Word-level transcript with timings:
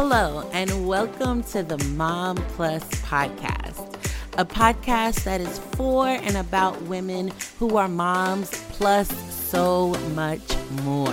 Hello, 0.00 0.48
and 0.52 0.86
welcome 0.86 1.42
to 1.42 1.64
the 1.64 1.76
Mom 1.96 2.36
Plus 2.54 2.84
podcast, 3.02 3.96
a 4.38 4.44
podcast 4.44 5.24
that 5.24 5.40
is 5.40 5.58
for 5.58 6.06
and 6.06 6.36
about 6.36 6.80
women 6.82 7.32
who 7.58 7.76
are 7.78 7.88
moms 7.88 8.48
plus 8.70 9.08
so 9.34 9.94
much 10.14 10.56
more. 10.84 11.12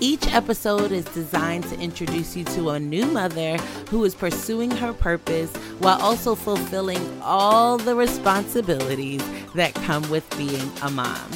Each 0.00 0.26
episode 0.34 0.90
is 0.90 1.04
designed 1.04 1.62
to 1.68 1.78
introduce 1.78 2.36
you 2.36 2.42
to 2.46 2.70
a 2.70 2.80
new 2.80 3.06
mother 3.06 3.56
who 3.88 4.02
is 4.02 4.16
pursuing 4.16 4.72
her 4.72 4.92
purpose 4.92 5.54
while 5.78 6.02
also 6.02 6.34
fulfilling 6.34 7.22
all 7.22 7.78
the 7.78 7.94
responsibilities 7.94 9.22
that 9.54 9.74
come 9.74 10.10
with 10.10 10.28
being 10.36 10.72
a 10.82 10.90
mom. 10.90 11.30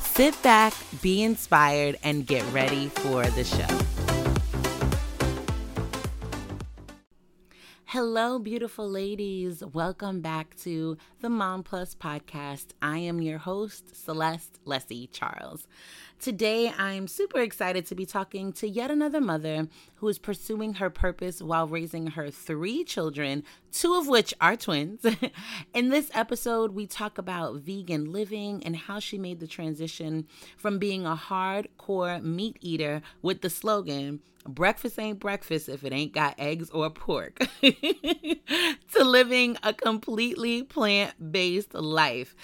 Sit 0.00 0.34
back, 0.42 0.74
be 1.00 1.22
inspired, 1.22 1.96
and 2.02 2.26
get 2.26 2.42
ready 2.52 2.88
for 2.88 3.24
the 3.24 3.44
show. 3.44 3.97
Hello, 7.92 8.38
beautiful 8.38 8.86
ladies. 8.86 9.64
Welcome 9.64 10.20
back 10.20 10.54
to 10.56 10.98
the 11.22 11.30
Mom 11.30 11.62
Plus 11.62 11.94
podcast. 11.94 12.72
I 12.82 12.98
am 12.98 13.22
your 13.22 13.38
host, 13.38 13.96
Celeste 13.96 14.58
Leslie 14.66 15.08
Charles. 15.10 15.66
Today, 16.20 16.72
I'm 16.76 17.06
super 17.06 17.38
excited 17.38 17.86
to 17.86 17.94
be 17.94 18.04
talking 18.04 18.52
to 18.54 18.68
yet 18.68 18.90
another 18.90 19.20
mother 19.20 19.68
who 19.96 20.08
is 20.08 20.18
pursuing 20.18 20.74
her 20.74 20.90
purpose 20.90 21.40
while 21.40 21.68
raising 21.68 22.08
her 22.08 22.28
three 22.28 22.82
children, 22.82 23.44
two 23.70 23.94
of 23.94 24.08
which 24.08 24.34
are 24.40 24.56
twins. 24.56 25.06
In 25.74 25.90
this 25.90 26.10
episode, 26.12 26.72
we 26.72 26.88
talk 26.88 27.18
about 27.18 27.60
vegan 27.60 28.10
living 28.10 28.64
and 28.64 28.74
how 28.74 28.98
she 28.98 29.16
made 29.16 29.38
the 29.38 29.46
transition 29.46 30.26
from 30.56 30.80
being 30.80 31.06
a 31.06 31.14
hardcore 31.14 32.20
meat 32.20 32.56
eater 32.60 33.00
with 33.22 33.40
the 33.42 33.50
slogan, 33.50 34.18
breakfast 34.44 34.98
ain't 34.98 35.20
breakfast 35.20 35.68
if 35.68 35.84
it 35.84 35.92
ain't 35.92 36.12
got 36.12 36.34
eggs 36.36 36.68
or 36.70 36.90
pork, 36.90 37.46
to 37.62 39.04
living 39.04 39.56
a 39.62 39.72
completely 39.72 40.64
plant 40.64 41.30
based 41.30 41.74
life 41.74 42.34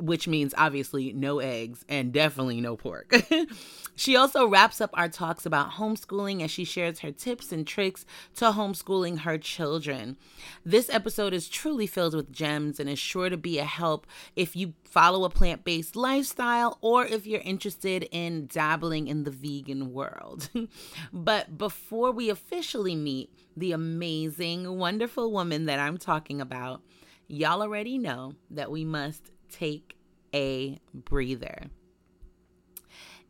which 0.00 0.28
means 0.28 0.54
obviously 0.56 1.12
no 1.12 1.40
eggs 1.40 1.84
and 1.88 2.12
definitely 2.12 2.60
no 2.60 2.76
pork. 2.76 3.14
she 3.96 4.16
also 4.16 4.46
wraps 4.46 4.80
up 4.80 4.90
our 4.94 5.08
talks 5.08 5.44
about 5.44 5.72
homeschooling 5.72 6.42
as 6.42 6.50
she 6.50 6.64
shares 6.64 7.00
her 7.00 7.10
tips 7.10 7.52
and 7.52 7.66
tricks 7.66 8.06
to 8.36 8.46
homeschooling 8.46 9.20
her 9.20 9.38
children. 9.38 10.16
This 10.64 10.88
episode 10.90 11.34
is 11.34 11.48
truly 11.48 11.86
filled 11.86 12.14
with 12.14 12.32
gems 12.32 12.78
and 12.78 12.88
is 12.88 12.98
sure 12.98 13.28
to 13.28 13.36
be 13.36 13.58
a 13.58 13.64
help 13.64 14.06
if 14.36 14.54
you 14.54 14.74
follow 14.84 15.24
a 15.24 15.30
plant 15.30 15.64
based 15.64 15.96
lifestyle 15.96 16.78
or 16.80 17.04
if 17.04 17.26
you're 17.26 17.40
interested 17.40 18.08
in 18.10 18.46
dabbling 18.46 19.08
in 19.08 19.24
the 19.24 19.30
vegan 19.30 19.92
world. 19.92 20.48
but 21.12 21.58
before 21.58 22.12
we 22.12 22.30
officially 22.30 22.94
meet 22.94 23.30
the 23.56 23.72
amazing, 23.72 24.78
wonderful 24.78 25.32
woman 25.32 25.66
that 25.66 25.80
I'm 25.80 25.98
talking 25.98 26.40
about, 26.40 26.82
y'all 27.26 27.62
already 27.62 27.98
know 27.98 28.34
that 28.50 28.70
we 28.70 28.84
must 28.84 29.30
take 29.50 29.96
a 30.34 30.78
breather. 30.92 31.66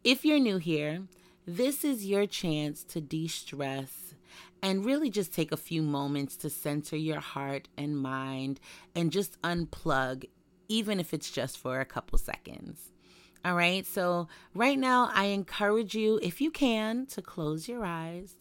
If 0.05 0.25
you're 0.25 0.39
new 0.39 0.59
here, 0.59 1.03
this 1.47 1.85
is 1.85 2.07
your 2.07 2.27
chance 2.27 2.85
to 2.85 3.01
de 3.01 3.27
stress 3.27 4.15
and 4.63 4.85
really 4.85 5.11
just 5.11 5.33
take 5.33 5.53
a 5.53 5.57
few 5.57 5.83
moments 5.83 6.37
to 6.39 6.51
center 6.51 6.97
your 6.97 7.21
heart 7.21 7.69
and 7.77 7.99
mind 7.99 8.61
and 8.95 9.13
just 9.13 9.41
unplug, 9.43 10.25
even 10.69 11.01
if 11.01 11.15
it's 11.15 11.31
just 11.31 11.59
for 11.59 11.81
a 11.81 11.85
couple 11.85 12.19
seconds. 12.19 12.93
All 13.45 13.55
right, 13.55 13.87
so 13.87 14.29
right 14.55 14.79
now, 14.79 15.11
I 15.15 15.27
encourage 15.27 15.95
you, 15.95 16.19
if 16.23 16.41
you 16.41 16.51
can, 16.51 17.07
to 17.07 17.23
close 17.23 17.69
your 17.69 17.85
eyes, 17.85 18.37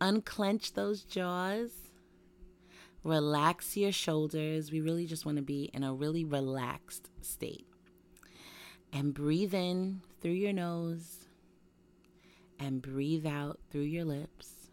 unclench 0.00 0.72
those 0.72 1.02
jaws 1.02 1.89
Relax 3.02 3.76
your 3.76 3.92
shoulders. 3.92 4.70
We 4.70 4.80
really 4.80 5.06
just 5.06 5.24
want 5.24 5.36
to 5.36 5.42
be 5.42 5.70
in 5.72 5.82
a 5.82 5.94
really 5.94 6.24
relaxed 6.24 7.08
state. 7.22 7.66
And 8.92 9.14
breathe 9.14 9.54
in 9.54 10.02
through 10.20 10.32
your 10.32 10.52
nose 10.52 11.26
and 12.58 12.82
breathe 12.82 13.26
out 13.26 13.58
through 13.70 13.82
your 13.82 14.04
lips. 14.04 14.70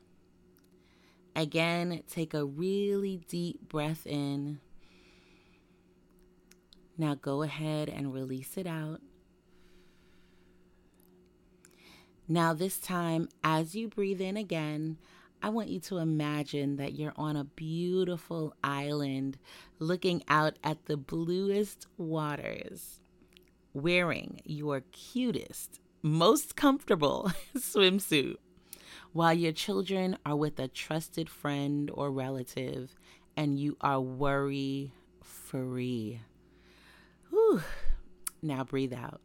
Again, 1.36 2.02
take 2.10 2.34
a 2.34 2.44
really 2.44 3.22
deep 3.28 3.70
breath 3.70 4.06
in. 4.06 4.60
Now 6.98 7.14
go 7.16 7.44
ahead 7.44 7.90
and 7.90 8.14
release 8.14 8.58
it 8.58 8.68
out. 8.68 9.02
Now, 12.30 12.54
this 12.54 12.78
time, 12.78 13.30
as 13.42 13.74
you 13.74 13.88
breathe 13.88 14.20
in 14.20 14.36
again, 14.36 14.98
I 15.42 15.50
want 15.50 15.70
you 15.70 15.80
to 15.82 15.98
imagine 15.98 16.78
that 16.78 16.94
you're 16.94 17.14
on 17.16 17.36
a 17.36 17.44
beautiful 17.44 18.56
island 18.64 19.38
looking 19.80 20.24
out 20.28 20.58
at 20.64 20.86
the 20.86 20.98
bluest 20.98 21.86
waters, 21.98 23.00
wearing 23.74 24.42
your 24.46 24.82
cutest, 24.92 25.80
most 26.02 26.56
comfortable 26.56 27.32
swimsuit, 27.58 28.38
while 29.14 29.34
your 29.34 29.52
children 29.52 30.18
are 30.26 30.36
with 30.36 30.60
a 30.60 30.68
trusted 30.68 31.30
friend 31.30 31.92
or 31.94 32.12
relative 32.12 32.96
and 33.36 33.60
you 33.60 33.78
are 33.80 34.02
worry 34.02 34.92
free. 35.22 36.22
Now 38.42 38.64
breathe 38.64 38.94
out. 38.94 39.22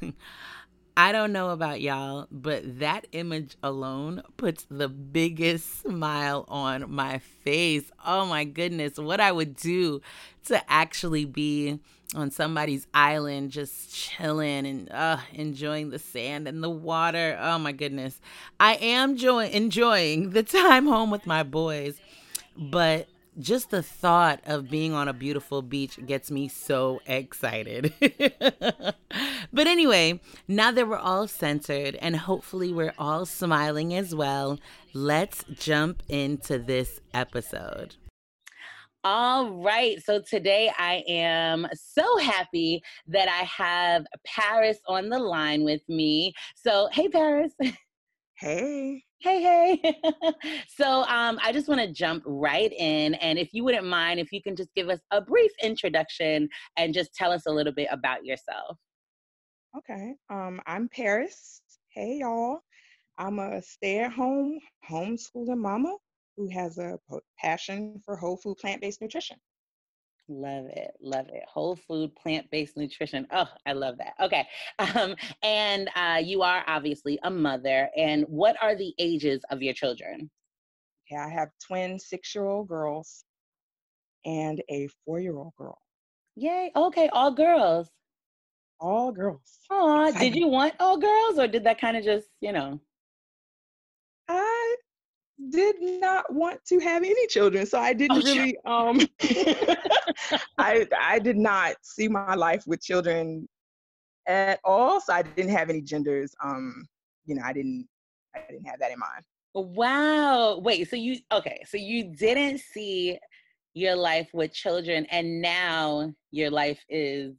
I 1.02 1.10
don't 1.10 1.32
know 1.32 1.50
about 1.50 1.80
y'all, 1.80 2.28
but 2.30 2.78
that 2.78 3.08
image 3.10 3.56
alone 3.60 4.22
puts 4.36 4.64
the 4.70 4.88
biggest 4.88 5.80
smile 5.80 6.44
on 6.46 6.92
my 6.92 7.18
face. 7.18 7.90
Oh 8.06 8.24
my 8.24 8.44
goodness, 8.44 8.98
what 8.98 9.18
I 9.18 9.32
would 9.32 9.56
do 9.56 10.00
to 10.44 10.62
actually 10.70 11.24
be 11.24 11.80
on 12.14 12.30
somebody's 12.30 12.86
island 12.94 13.50
just 13.50 13.92
chilling 13.92 14.64
and 14.64 14.92
uh, 14.92 15.16
enjoying 15.32 15.90
the 15.90 15.98
sand 15.98 16.46
and 16.46 16.62
the 16.62 16.70
water. 16.70 17.36
Oh 17.40 17.58
my 17.58 17.72
goodness. 17.72 18.20
I 18.60 18.74
am 18.74 19.16
joy- 19.16 19.48
enjoying 19.48 20.30
the 20.30 20.44
time 20.44 20.86
home 20.86 21.10
with 21.10 21.26
my 21.26 21.42
boys, 21.42 21.96
but 22.56 23.08
just 23.38 23.70
the 23.70 23.82
thought 23.82 24.40
of 24.46 24.70
being 24.70 24.92
on 24.92 25.08
a 25.08 25.12
beautiful 25.12 25.62
beach 25.62 25.98
gets 26.06 26.30
me 26.30 26.48
so 26.48 27.00
excited. 27.06 27.92
but 29.52 29.66
anyway, 29.66 30.20
now 30.48 30.70
that 30.70 30.88
we're 30.88 30.96
all 30.96 31.26
centered 31.26 31.96
and 31.96 32.16
hopefully 32.16 32.72
we're 32.72 32.94
all 32.98 33.24
smiling 33.26 33.94
as 33.94 34.14
well, 34.14 34.58
let's 34.92 35.44
jump 35.54 36.02
into 36.08 36.58
this 36.58 37.00
episode. 37.14 37.96
All 39.04 39.50
right. 39.50 40.00
So 40.02 40.20
today 40.20 40.70
I 40.78 41.02
am 41.08 41.66
so 41.74 42.18
happy 42.18 42.82
that 43.08 43.28
I 43.28 43.44
have 43.44 44.06
Paris 44.24 44.78
on 44.86 45.08
the 45.08 45.18
line 45.18 45.64
with 45.64 45.82
me. 45.88 46.34
So, 46.54 46.88
hey, 46.92 47.08
Paris. 47.08 47.52
Hey. 48.34 49.04
Hey, 49.22 49.40
hey. 49.40 50.00
so 50.66 51.04
um, 51.04 51.38
I 51.44 51.52
just 51.52 51.68
want 51.68 51.80
to 51.80 51.86
jump 51.86 52.24
right 52.26 52.72
in. 52.72 53.14
And 53.14 53.38
if 53.38 53.54
you 53.54 53.62
wouldn't 53.62 53.86
mind, 53.86 54.18
if 54.18 54.32
you 54.32 54.42
can 54.42 54.56
just 54.56 54.74
give 54.74 54.88
us 54.88 54.98
a 55.12 55.20
brief 55.20 55.52
introduction 55.62 56.48
and 56.76 56.92
just 56.92 57.14
tell 57.14 57.30
us 57.30 57.42
a 57.46 57.50
little 57.52 57.72
bit 57.72 57.86
about 57.92 58.24
yourself. 58.24 58.76
Okay. 59.78 60.14
Um, 60.28 60.60
I'm 60.66 60.88
Paris. 60.88 61.62
Hey, 61.94 62.18
y'all. 62.18 62.62
I'm 63.16 63.38
a 63.38 63.62
stay 63.62 64.00
at 64.00 64.12
home 64.12 64.58
homeschooling 64.90 65.58
mama 65.58 65.96
who 66.36 66.48
has 66.48 66.78
a 66.78 66.98
passion 67.38 68.02
for 68.04 68.16
whole 68.16 68.36
food 68.36 68.56
plant 68.58 68.80
based 68.80 69.00
nutrition. 69.00 69.36
Love 70.32 70.66
it. 70.66 70.92
Love 71.00 71.26
it. 71.28 71.42
Whole 71.46 71.76
food, 71.76 72.14
plant 72.16 72.50
based 72.50 72.76
nutrition. 72.76 73.26
Oh, 73.32 73.48
I 73.66 73.72
love 73.72 73.98
that. 73.98 74.14
Okay. 74.20 74.46
Um, 74.94 75.14
and 75.42 75.88
uh, 75.94 76.20
you 76.22 76.42
are 76.42 76.64
obviously 76.66 77.18
a 77.22 77.30
mother. 77.30 77.88
And 77.96 78.24
what 78.24 78.56
are 78.60 78.74
the 78.74 78.92
ages 78.98 79.42
of 79.50 79.62
your 79.62 79.74
children? 79.74 80.30
Yeah, 81.10 81.26
I 81.26 81.30
have 81.30 81.50
twin 81.66 81.98
six 81.98 82.34
year 82.34 82.46
old 82.46 82.68
girls 82.68 83.24
and 84.24 84.62
a 84.70 84.88
four 85.04 85.20
year 85.20 85.36
old 85.36 85.52
girl. 85.56 85.78
Yay. 86.36 86.72
Okay. 86.74 87.08
All 87.12 87.30
girls. 87.30 87.90
All 88.80 89.12
girls. 89.12 89.58
Oh, 89.70 90.12
did 90.18 90.34
you 90.34 90.48
want 90.48 90.74
all 90.80 90.96
girls 90.98 91.38
or 91.38 91.46
did 91.46 91.64
that 91.64 91.80
kind 91.80 91.96
of 91.96 92.04
just, 92.04 92.28
you 92.40 92.52
know? 92.52 92.80
I 94.28 94.61
did 95.50 95.76
not 95.80 96.32
want 96.32 96.64
to 96.64 96.78
have 96.78 97.02
any 97.02 97.26
children 97.26 97.66
so 97.66 97.78
i 97.78 97.92
didn't 97.92 98.18
oh, 98.18 98.22
really 98.22 98.56
um 98.64 99.00
i 100.58 100.86
i 101.00 101.18
did 101.18 101.36
not 101.36 101.74
see 101.82 102.06
my 102.06 102.34
life 102.34 102.64
with 102.66 102.80
children 102.82 103.48
at 104.26 104.60
all 104.64 105.00
so 105.00 105.12
i 105.12 105.22
didn't 105.22 105.50
have 105.50 105.70
any 105.70 105.80
genders 105.80 106.34
um 106.44 106.86
you 107.24 107.34
know 107.34 107.42
i 107.44 107.52
didn't 107.52 107.88
i 108.34 108.40
didn't 108.48 108.64
have 108.64 108.78
that 108.78 108.90
in 108.92 108.98
mind. 108.98 109.24
Wow 109.54 110.58
wait 110.58 110.88
so 110.88 110.96
you 110.96 111.18
okay 111.30 111.62
so 111.66 111.76
you 111.76 112.04
didn't 112.04 112.60
see 112.60 113.18
your 113.74 113.96
life 113.96 114.28
with 114.32 114.52
children 114.52 115.06
and 115.10 115.40
now 115.42 116.12
your 116.30 116.50
life 116.50 116.82
is 116.88 117.34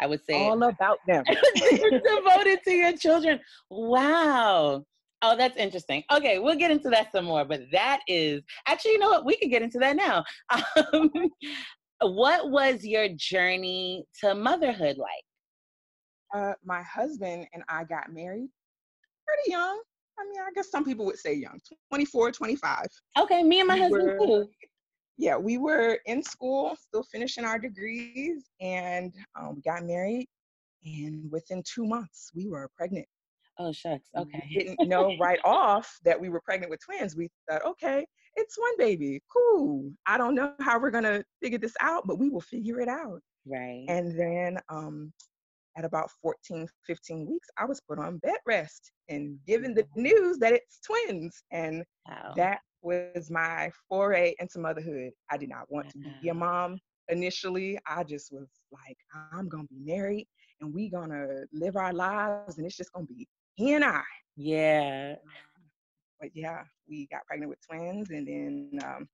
i 0.00 0.06
would 0.06 0.24
say 0.24 0.34
all 0.34 0.62
about 0.62 0.98
them. 1.06 1.24
devoted 1.70 2.60
to 2.64 2.72
your 2.72 2.96
children. 2.96 3.40
Wow 3.70 4.84
Oh, 5.22 5.36
that's 5.36 5.56
interesting. 5.56 6.04
Okay, 6.12 6.38
we'll 6.38 6.56
get 6.56 6.70
into 6.70 6.90
that 6.90 7.10
some 7.10 7.24
more, 7.24 7.44
but 7.44 7.62
that 7.72 8.00
is 8.06 8.42
actually, 8.66 8.92
you 8.92 8.98
know 8.98 9.08
what? 9.08 9.24
We 9.24 9.36
could 9.36 9.50
get 9.50 9.62
into 9.62 9.78
that 9.78 9.96
now. 9.96 10.24
Um, 12.00 12.10
what 12.12 12.50
was 12.50 12.84
your 12.84 13.08
journey 13.16 14.04
to 14.20 14.32
motherhood 14.32 14.98
like? 14.98 15.24
Uh, 16.32 16.52
my 16.64 16.80
husband 16.82 17.48
and 17.52 17.64
I 17.68 17.82
got 17.82 18.12
married 18.12 18.48
pretty 19.26 19.50
young. 19.50 19.80
I 20.18 20.24
mean, 20.24 20.40
I 20.40 20.50
guess 20.54 20.70
some 20.70 20.84
people 20.84 21.04
would 21.06 21.18
say 21.18 21.34
young, 21.34 21.58
24, 21.90 22.32
25. 22.32 22.86
Okay, 23.18 23.42
me 23.42 23.60
and 23.60 23.68
my 23.68 23.74
we 23.74 23.80
husband 23.80 24.04
were, 24.04 24.26
too. 24.26 24.48
Yeah, 25.16 25.36
we 25.36 25.58
were 25.58 25.98
in 26.06 26.22
school, 26.22 26.76
still 26.76 27.02
finishing 27.02 27.44
our 27.44 27.58
degrees, 27.58 28.44
and 28.60 29.12
um, 29.38 29.56
we 29.56 29.62
got 29.62 29.84
married. 29.84 30.28
And 30.84 31.30
within 31.30 31.62
two 31.64 31.84
months, 31.84 32.30
we 32.34 32.46
were 32.46 32.70
pregnant. 32.76 33.06
Oh, 33.58 33.72
shucks. 33.72 34.08
Okay. 34.16 34.48
Didn't 34.52 34.88
know 34.88 35.16
right 35.20 35.40
off 35.44 35.98
that 36.04 36.20
we 36.20 36.28
were 36.28 36.40
pregnant 36.40 36.70
with 36.70 36.80
twins. 36.84 37.16
We 37.16 37.28
thought, 37.48 37.64
okay, 37.64 38.06
it's 38.36 38.58
one 38.58 38.76
baby. 38.78 39.20
Cool. 39.32 39.90
I 40.06 40.16
don't 40.16 40.34
know 40.34 40.52
how 40.60 40.78
we're 40.78 40.90
going 40.90 41.04
to 41.04 41.24
figure 41.42 41.58
this 41.58 41.74
out, 41.80 42.06
but 42.06 42.18
we 42.18 42.28
will 42.28 42.40
figure 42.40 42.80
it 42.80 42.88
out. 42.88 43.20
Right. 43.46 43.84
And 43.88 44.18
then 44.18 44.58
um, 44.68 45.12
at 45.76 45.84
about 45.84 46.10
14, 46.22 46.68
15 46.86 47.26
weeks, 47.28 47.48
I 47.58 47.64
was 47.64 47.80
put 47.80 47.98
on 47.98 48.18
bed 48.18 48.36
rest 48.46 48.92
and 49.08 49.38
given 49.46 49.74
the 49.74 49.86
news 49.96 50.38
that 50.38 50.52
it's 50.52 50.80
twins. 50.80 51.42
And 51.50 51.84
wow. 52.08 52.32
that 52.36 52.60
was 52.82 53.30
my 53.30 53.70
foray 53.88 54.34
into 54.38 54.60
motherhood. 54.60 55.10
I 55.30 55.36
did 55.36 55.48
not 55.48 55.70
want 55.70 55.90
to 55.90 55.98
be 56.22 56.28
a 56.28 56.34
mom 56.34 56.78
initially. 57.08 57.78
I 57.88 58.04
just 58.04 58.32
was 58.32 58.48
like, 58.70 58.96
I'm 59.32 59.48
going 59.48 59.66
to 59.66 59.74
be 59.74 59.92
married 59.92 60.28
and 60.60 60.72
we 60.72 60.90
going 60.90 61.10
to 61.10 61.44
live 61.52 61.76
our 61.76 61.92
lives 61.92 62.58
and 62.58 62.66
it's 62.66 62.76
just 62.76 62.92
going 62.92 63.06
to 63.06 63.12
be 63.12 63.26
he 63.58 63.72
and 63.72 63.84
I. 63.84 64.02
Yeah. 64.36 65.16
But 66.20 66.30
yeah, 66.32 66.62
we 66.88 67.08
got 67.10 67.26
pregnant 67.26 67.50
with 67.50 67.58
twins 67.68 68.10
and 68.10 68.26
then 68.26 68.70
um, 68.84 69.08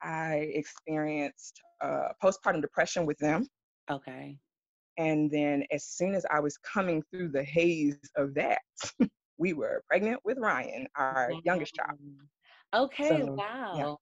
I 0.00 0.50
experienced 0.54 1.60
uh, 1.80 2.10
postpartum 2.22 2.62
depression 2.62 3.04
with 3.04 3.18
them. 3.18 3.48
Okay. 3.90 4.38
And 4.96 5.28
then 5.28 5.64
as 5.72 5.84
soon 5.84 6.14
as 6.14 6.24
I 6.30 6.38
was 6.38 6.56
coming 6.58 7.02
through 7.10 7.30
the 7.30 7.42
haze 7.42 7.98
of 8.16 8.32
that, 8.34 8.60
we 9.38 9.54
were 9.54 9.82
pregnant 9.88 10.20
with 10.24 10.38
Ryan, 10.38 10.86
our 10.96 11.32
youngest 11.44 11.74
child. 11.74 11.98
Okay, 12.74 13.08
so, 13.08 13.34
wow. 13.34 13.98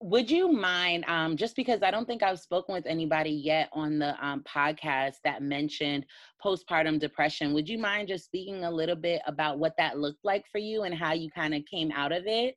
Would 0.00 0.30
you 0.30 0.52
mind, 0.52 1.04
um, 1.08 1.36
just 1.36 1.56
because 1.56 1.82
I 1.82 1.90
don't 1.90 2.06
think 2.06 2.22
I've 2.22 2.38
spoken 2.38 2.72
with 2.72 2.86
anybody 2.86 3.30
yet 3.30 3.68
on 3.72 3.98
the 3.98 4.14
um, 4.24 4.44
podcast 4.44 5.16
that 5.24 5.42
mentioned 5.42 6.06
postpartum 6.44 7.00
depression, 7.00 7.52
would 7.52 7.68
you 7.68 7.78
mind 7.78 8.06
just 8.06 8.24
speaking 8.24 8.64
a 8.64 8.70
little 8.70 8.94
bit 8.94 9.22
about 9.26 9.58
what 9.58 9.74
that 9.76 9.98
looked 9.98 10.24
like 10.24 10.44
for 10.52 10.58
you 10.58 10.84
and 10.84 10.94
how 10.94 11.14
you 11.14 11.30
kind 11.30 11.52
of 11.52 11.64
came 11.68 11.90
out 11.90 12.12
of 12.12 12.28
it? 12.28 12.54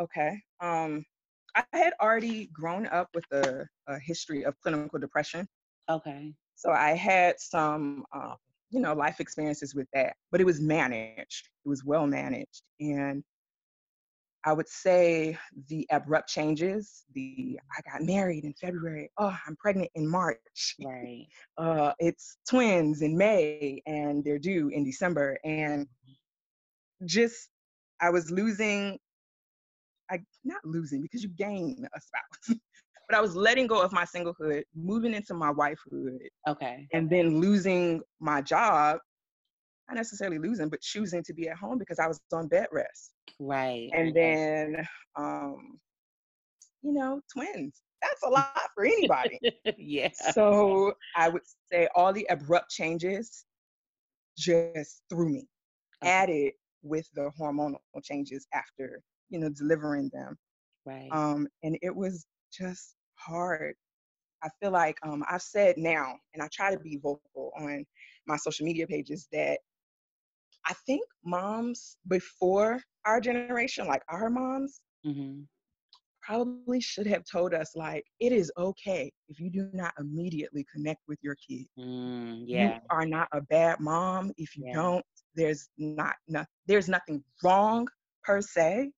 Okay. 0.00 0.40
Um, 0.60 1.04
I 1.56 1.64
had 1.72 1.92
already 2.00 2.46
grown 2.52 2.86
up 2.86 3.08
with 3.14 3.24
a, 3.32 3.66
a 3.88 3.98
history 3.98 4.44
of 4.44 4.54
clinical 4.60 5.00
depression. 5.00 5.48
Okay. 5.90 6.32
So 6.54 6.70
I 6.70 6.90
had 6.90 7.40
some, 7.40 8.04
uh, 8.14 8.34
you 8.70 8.80
know, 8.80 8.94
life 8.94 9.18
experiences 9.18 9.74
with 9.74 9.88
that, 9.92 10.14
but 10.30 10.40
it 10.40 10.44
was 10.44 10.60
managed. 10.60 11.48
It 11.64 11.68
was 11.68 11.84
well 11.84 12.06
managed, 12.06 12.62
and 12.80 13.22
I 14.46 14.52
would 14.52 14.68
say 14.68 15.38
the 15.68 15.86
abrupt 15.90 16.28
changes. 16.28 17.04
The 17.14 17.58
I 17.76 17.90
got 17.90 18.02
married 18.02 18.44
in 18.44 18.54
February. 18.54 19.10
Oh, 19.18 19.34
I'm 19.46 19.56
pregnant 19.56 19.90
in 19.94 20.06
March. 20.06 20.76
Right. 20.82 21.26
Uh, 21.56 21.92
it's 22.00 22.38
twins 22.48 23.02
in 23.02 23.16
May, 23.16 23.80
and 23.86 24.24
they're 24.24 24.40
due 24.40 24.70
in 24.70 24.84
December, 24.84 25.38
and 25.44 25.86
just 27.04 27.48
I 28.00 28.10
was 28.10 28.30
losing. 28.30 28.98
I 30.10 30.18
not 30.44 30.64
losing 30.64 31.00
because 31.00 31.22
you 31.22 31.28
gain 31.28 31.86
a 31.94 32.00
spouse, 32.00 32.58
but 33.08 33.16
I 33.16 33.20
was 33.20 33.36
letting 33.36 33.68
go 33.68 33.80
of 33.80 33.92
my 33.92 34.04
singlehood, 34.04 34.64
moving 34.74 35.14
into 35.14 35.32
my 35.32 35.52
wifehood. 35.52 36.26
Okay. 36.48 36.88
And 36.92 37.08
then 37.08 37.40
losing 37.40 38.02
my 38.20 38.42
job, 38.42 38.98
not 39.88 39.96
necessarily 39.96 40.38
losing, 40.38 40.68
but 40.68 40.80
choosing 40.80 41.22
to 41.24 41.34
be 41.34 41.48
at 41.48 41.56
home 41.56 41.78
because 41.78 41.98
I 41.98 42.06
was 42.06 42.20
on 42.32 42.48
bed 42.48 42.66
rest. 42.72 43.12
Right. 43.38 43.90
And 43.92 44.14
then, 44.14 44.86
um, 45.16 45.78
you 46.82 46.92
know, 46.92 47.20
twins. 47.32 47.80
That's 48.02 48.22
a 48.24 48.28
lot 48.30 48.56
for 48.74 48.84
anybody. 48.84 49.38
yeah. 49.76 50.10
So 50.32 50.94
I 51.16 51.28
would 51.28 51.42
say 51.70 51.88
all 51.94 52.12
the 52.12 52.26
abrupt 52.30 52.70
changes 52.70 53.44
just 54.36 55.02
threw 55.10 55.28
me, 55.28 55.46
okay. 56.02 56.12
added 56.12 56.52
with 56.82 57.08
the 57.14 57.30
hormonal 57.40 57.78
changes 58.02 58.46
after, 58.52 59.00
you 59.30 59.38
know, 59.38 59.48
delivering 59.50 60.10
them. 60.12 60.36
Right. 60.86 61.08
Um, 61.12 61.48
and 61.62 61.78
it 61.82 61.94
was 61.94 62.26
just 62.52 62.94
hard. 63.16 63.74
I 64.42 64.48
feel 64.60 64.72
like 64.72 64.98
um, 65.02 65.24
I've 65.30 65.42
said 65.42 65.76
now, 65.78 66.16
and 66.34 66.42
I 66.42 66.48
try 66.52 66.74
to 66.74 66.78
be 66.78 66.98
vocal 67.02 67.52
on 67.58 67.86
my 68.26 68.36
social 68.36 68.66
media 68.66 68.86
pages, 68.86 69.26
that 69.32 69.60
I 70.66 70.74
think 70.86 71.02
moms 71.24 71.96
before 72.08 72.80
our 73.04 73.20
generation, 73.20 73.86
like 73.86 74.02
our 74.08 74.30
moms, 74.30 74.80
mm-hmm. 75.06 75.40
probably 76.22 76.80
should 76.80 77.06
have 77.06 77.24
told 77.30 77.52
us, 77.54 77.72
like, 77.74 78.04
it 78.20 78.32
is 78.32 78.50
okay 78.56 79.12
if 79.28 79.38
you 79.40 79.50
do 79.50 79.68
not 79.72 79.92
immediately 79.98 80.64
connect 80.74 81.00
with 81.06 81.18
your 81.22 81.36
kid. 81.46 81.66
Mm, 81.78 82.44
yeah. 82.46 82.74
You 82.74 82.80
are 82.90 83.06
not 83.06 83.28
a 83.32 83.42
bad 83.42 83.80
mom 83.80 84.32
if 84.36 84.56
you 84.56 84.64
yeah. 84.68 84.74
don't. 84.74 85.04
There's 85.34 85.68
not, 85.76 86.14
not 86.28 86.46
there's 86.66 86.88
nothing 86.88 87.22
wrong 87.42 87.86
per 88.22 88.40
se. 88.40 88.90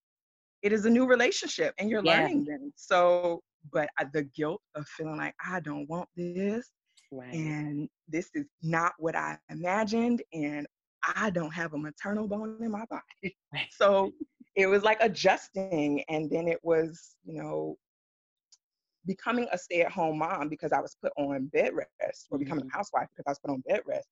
It 0.62 0.72
is 0.72 0.84
a 0.86 0.90
new 0.90 1.06
relationship 1.06 1.74
and 1.78 1.90
you're 1.90 2.04
yeah. 2.04 2.20
learning 2.20 2.44
them. 2.44 2.72
So 2.76 3.42
but 3.72 3.88
the 4.12 4.22
guilt 4.22 4.60
of 4.74 4.86
feeling 4.86 5.16
like 5.16 5.34
I 5.44 5.60
don't 5.60 5.88
want 5.88 6.08
this. 6.16 6.70
Right. 7.12 7.32
And 7.32 7.88
this 8.08 8.30
is 8.34 8.46
not 8.62 8.92
what 8.98 9.16
I 9.16 9.38
imagined. 9.50 10.22
And 10.32 10.66
I 11.14 11.30
don't 11.30 11.52
have 11.52 11.74
a 11.74 11.78
maternal 11.78 12.26
bone 12.26 12.56
in 12.60 12.70
my 12.70 12.84
body. 12.86 13.36
So 13.70 14.12
it 14.54 14.66
was 14.66 14.82
like 14.82 14.98
adjusting. 15.00 16.02
And 16.08 16.30
then 16.30 16.48
it 16.48 16.58
was, 16.62 17.16
you 17.24 17.42
know, 17.42 17.76
becoming 19.06 19.46
a 19.52 19.58
stay 19.58 19.82
at 19.82 19.92
home 19.92 20.18
mom 20.18 20.48
because 20.48 20.72
I 20.72 20.80
was 20.80 20.96
put 21.02 21.12
on 21.16 21.46
bed 21.46 21.72
rest 21.74 22.26
or 22.30 22.38
becoming 22.38 22.64
mm-hmm. 22.64 22.74
a 22.74 22.76
housewife 22.76 23.08
because 23.14 23.28
I 23.28 23.30
was 23.30 23.38
put 23.38 23.52
on 23.52 23.62
bed 23.68 23.80
rest. 23.86 24.08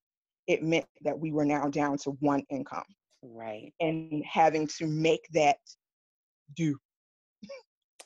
It 0.46 0.62
meant 0.62 0.86
that 1.02 1.18
we 1.18 1.32
were 1.32 1.44
now 1.44 1.68
down 1.68 1.98
to 1.98 2.10
one 2.20 2.42
income. 2.50 2.84
Right. 3.22 3.72
And 3.80 4.22
having 4.24 4.66
to 4.78 4.86
make 4.86 5.26
that 5.32 5.56
do. 6.54 6.76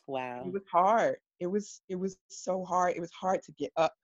Wow. 0.06 0.44
It 0.46 0.52
was 0.52 0.62
hard 0.70 1.16
it 1.40 1.46
was 1.46 1.80
it 1.88 1.96
was 1.96 2.16
so 2.28 2.64
hard 2.64 2.96
it 2.96 3.00
was 3.00 3.12
hard 3.12 3.42
to 3.42 3.52
get 3.52 3.70
up 3.76 3.94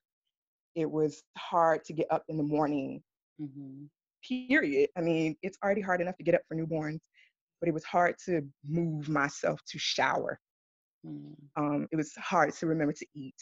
it 0.75 0.91
was 0.91 1.23
hard 1.37 1.85
to 1.85 1.93
get 1.93 2.07
up 2.11 2.25
in 2.29 2.37
the 2.37 2.43
morning 2.43 3.03
mm-hmm. 3.41 3.85
Period 4.27 4.89
i 4.97 5.01
mean 5.01 5.37
it's 5.43 5.59
already 5.63 5.81
hard 5.81 6.01
enough 6.01 6.17
to 6.17 6.25
get 6.25 6.35
up 6.35 6.43
for 6.49 6.57
newborns 6.57 7.01
but 7.61 7.69
it 7.69 7.75
was 7.75 7.85
hard 7.85 8.15
to 8.25 8.43
move 8.67 9.09
myself 9.09 9.61
to 9.67 9.79
shower 9.79 10.39
mm. 11.07 11.35
um, 11.57 11.87
it 11.93 11.97
was 11.97 12.13
hard 12.17 12.53
to 12.53 12.67
remember 12.67 12.93
to 12.93 13.07
eat 13.15 13.35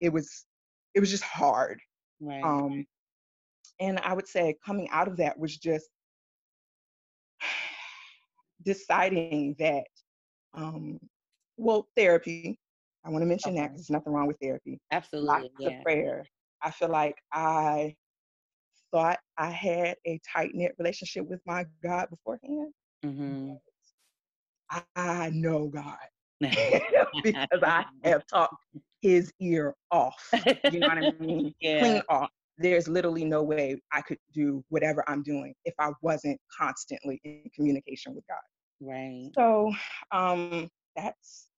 it 0.00 0.12
was 0.12 0.46
it 0.94 1.00
was 1.00 1.10
just 1.10 1.24
hard 1.24 1.78
right. 2.20 2.42
um, 2.42 2.84
and 3.80 3.98
i 4.00 4.12
would 4.12 4.28
say 4.28 4.54
coming 4.64 4.88
out 4.90 5.08
of 5.08 5.16
that 5.16 5.38
was 5.38 5.56
just 5.56 5.88
deciding 8.64 9.54
that 9.58 9.84
um, 10.54 10.98
well 11.56 11.86
therapy 11.96 12.58
I 13.04 13.10
want 13.10 13.22
to 13.22 13.26
mention 13.26 13.52
okay. 13.52 13.60
that 13.60 13.68
because 13.68 13.86
there's 13.86 13.90
nothing 13.96 14.12
wrong 14.12 14.26
with 14.26 14.38
therapy. 14.40 14.78
Absolutely. 14.92 15.28
Lots 15.28 15.48
yeah. 15.58 15.68
of 15.70 15.82
prayer. 15.82 16.26
I 16.62 16.70
feel 16.70 16.90
like 16.90 17.16
I 17.32 17.94
thought 18.92 19.18
I 19.36 19.50
had 19.50 19.96
a 20.06 20.20
tight 20.32 20.50
knit 20.54 20.74
relationship 20.78 21.26
with 21.28 21.40
my 21.46 21.66
God 21.82 22.08
beforehand. 22.10 22.72
Mm-hmm. 23.04 23.52
I 24.96 25.30
know 25.32 25.68
God 25.68 25.96
because 27.22 27.62
I 27.62 27.84
have 28.04 28.26
talked 28.26 28.54
his 29.00 29.32
ear 29.40 29.74
off. 29.90 30.30
You 30.70 30.80
know 30.80 30.88
what 30.88 30.98
I 30.98 31.12
mean? 31.20 31.54
yeah. 31.60 31.80
Clean 31.80 32.02
off. 32.08 32.30
There's 32.58 32.88
literally 32.88 33.24
no 33.24 33.42
way 33.42 33.80
I 33.92 34.00
could 34.00 34.18
do 34.34 34.64
whatever 34.68 35.04
I'm 35.08 35.22
doing 35.22 35.54
if 35.64 35.74
I 35.78 35.90
wasn't 36.02 36.40
constantly 36.58 37.20
in 37.24 37.44
communication 37.54 38.14
with 38.14 38.24
God. 38.28 38.38
Right. 38.80 39.30
So 39.34 39.72
um, 40.10 40.68
that's 40.96 41.48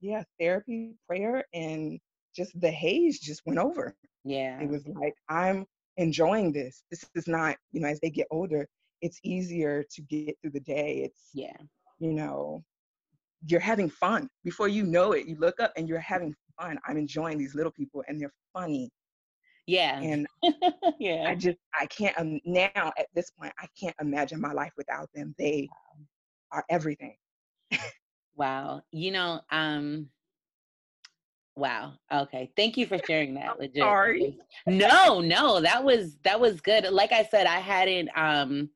yeah, 0.00 0.24
therapy, 0.40 0.94
prayer, 1.06 1.44
and 1.54 1.98
just 2.34 2.58
the 2.60 2.70
haze 2.70 3.20
just 3.20 3.42
went 3.46 3.58
over. 3.58 3.94
Yeah. 4.24 4.60
It 4.60 4.68
was 4.68 4.86
like, 4.86 5.14
I'm 5.28 5.66
enjoying 5.96 6.52
this. 6.52 6.84
This 6.90 7.04
is 7.14 7.26
not, 7.26 7.56
you 7.72 7.80
know, 7.80 7.88
as 7.88 8.00
they 8.00 8.10
get 8.10 8.26
older, 8.30 8.66
it's 9.02 9.20
easier 9.22 9.84
to 9.90 10.02
get 10.02 10.36
through 10.40 10.52
the 10.52 10.60
day. 10.60 11.02
It's, 11.04 11.30
yeah, 11.34 11.56
you 11.98 12.12
know, 12.12 12.62
you're 13.46 13.60
having 13.60 13.90
fun. 13.90 14.28
Before 14.44 14.68
you 14.68 14.84
know 14.84 15.12
it, 15.12 15.26
you 15.26 15.36
look 15.38 15.60
up 15.60 15.72
and 15.76 15.88
you're 15.88 15.98
having 15.98 16.34
fun. 16.58 16.78
I'm 16.86 16.96
enjoying 16.96 17.38
these 17.38 17.54
little 17.54 17.72
people 17.72 18.02
and 18.08 18.20
they're 18.20 18.32
funny. 18.52 18.90
Yeah. 19.66 20.00
And 20.00 20.26
yeah. 20.98 21.24
I 21.28 21.34
just 21.34 21.58
I 21.74 21.86
can't 21.86 22.18
um, 22.18 22.40
now 22.44 22.92
at 22.98 23.06
this 23.14 23.30
point 23.30 23.52
I 23.58 23.66
can't 23.78 23.96
imagine 24.00 24.40
my 24.40 24.52
life 24.52 24.72
without 24.76 25.08
them. 25.14 25.34
They 25.38 25.68
are 26.52 26.64
everything. 26.70 27.16
wow. 28.36 28.82
You 28.92 29.10
know, 29.10 29.40
um 29.50 30.08
Wow. 31.56 31.94
Okay. 32.12 32.50
Thank 32.56 32.76
you 32.76 32.86
for 32.86 32.98
sharing 32.98 33.34
that. 33.34 33.58
Legit. 33.58 33.76
Sorry. 33.78 34.38
No, 34.66 35.20
no, 35.20 35.60
that 35.60 35.82
was 35.84 36.16
that 36.24 36.38
was 36.40 36.60
good. 36.60 36.84
Like 36.92 37.12
I 37.12 37.24
said, 37.24 37.46
I 37.46 37.60
hadn't 37.60 38.10
um 38.16 38.70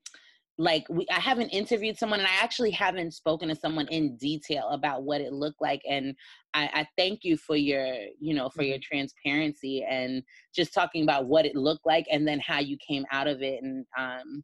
like 0.59 0.87
we 0.91 1.07
I 1.11 1.21
haven't 1.21 1.49
interviewed 1.51 1.99
someone 1.99 2.21
and 2.21 2.29
I 2.29 2.43
actually 2.43 2.71
haven't 2.71 3.13
spoken 3.13 3.49
to 3.49 3.55
someone 3.55 3.89
in 3.89 4.17
detail 4.17 4.69
about 4.71 5.05
what 5.05 5.21
it 5.21 5.33
looked 5.33 5.61
like. 5.61 5.83
And 5.89 6.15
I, 6.55 6.71
I 6.75 6.89
thank 6.97 7.21
you 7.25 7.37
for 7.37 7.57
your, 7.57 7.87
you 8.21 8.35
know, 8.35 8.51
for 8.51 8.63
your 8.63 8.79
Mm-hmm. 8.79 8.81
transparency 8.83 9.85
and 9.89 10.23
just 10.55 10.75
talking 10.75 11.03
about 11.03 11.27
what 11.27 11.47
it 11.47 11.57
looked 11.57 11.87
like 11.87 12.07
and 12.11 12.27
then 12.27 12.41
how 12.41 12.61
you 12.61 12.77
came 12.87 13.05
out 13.13 13.27
of 13.27 13.43
it. 13.43 13.63
And 13.63 13.87
um, 13.99 14.43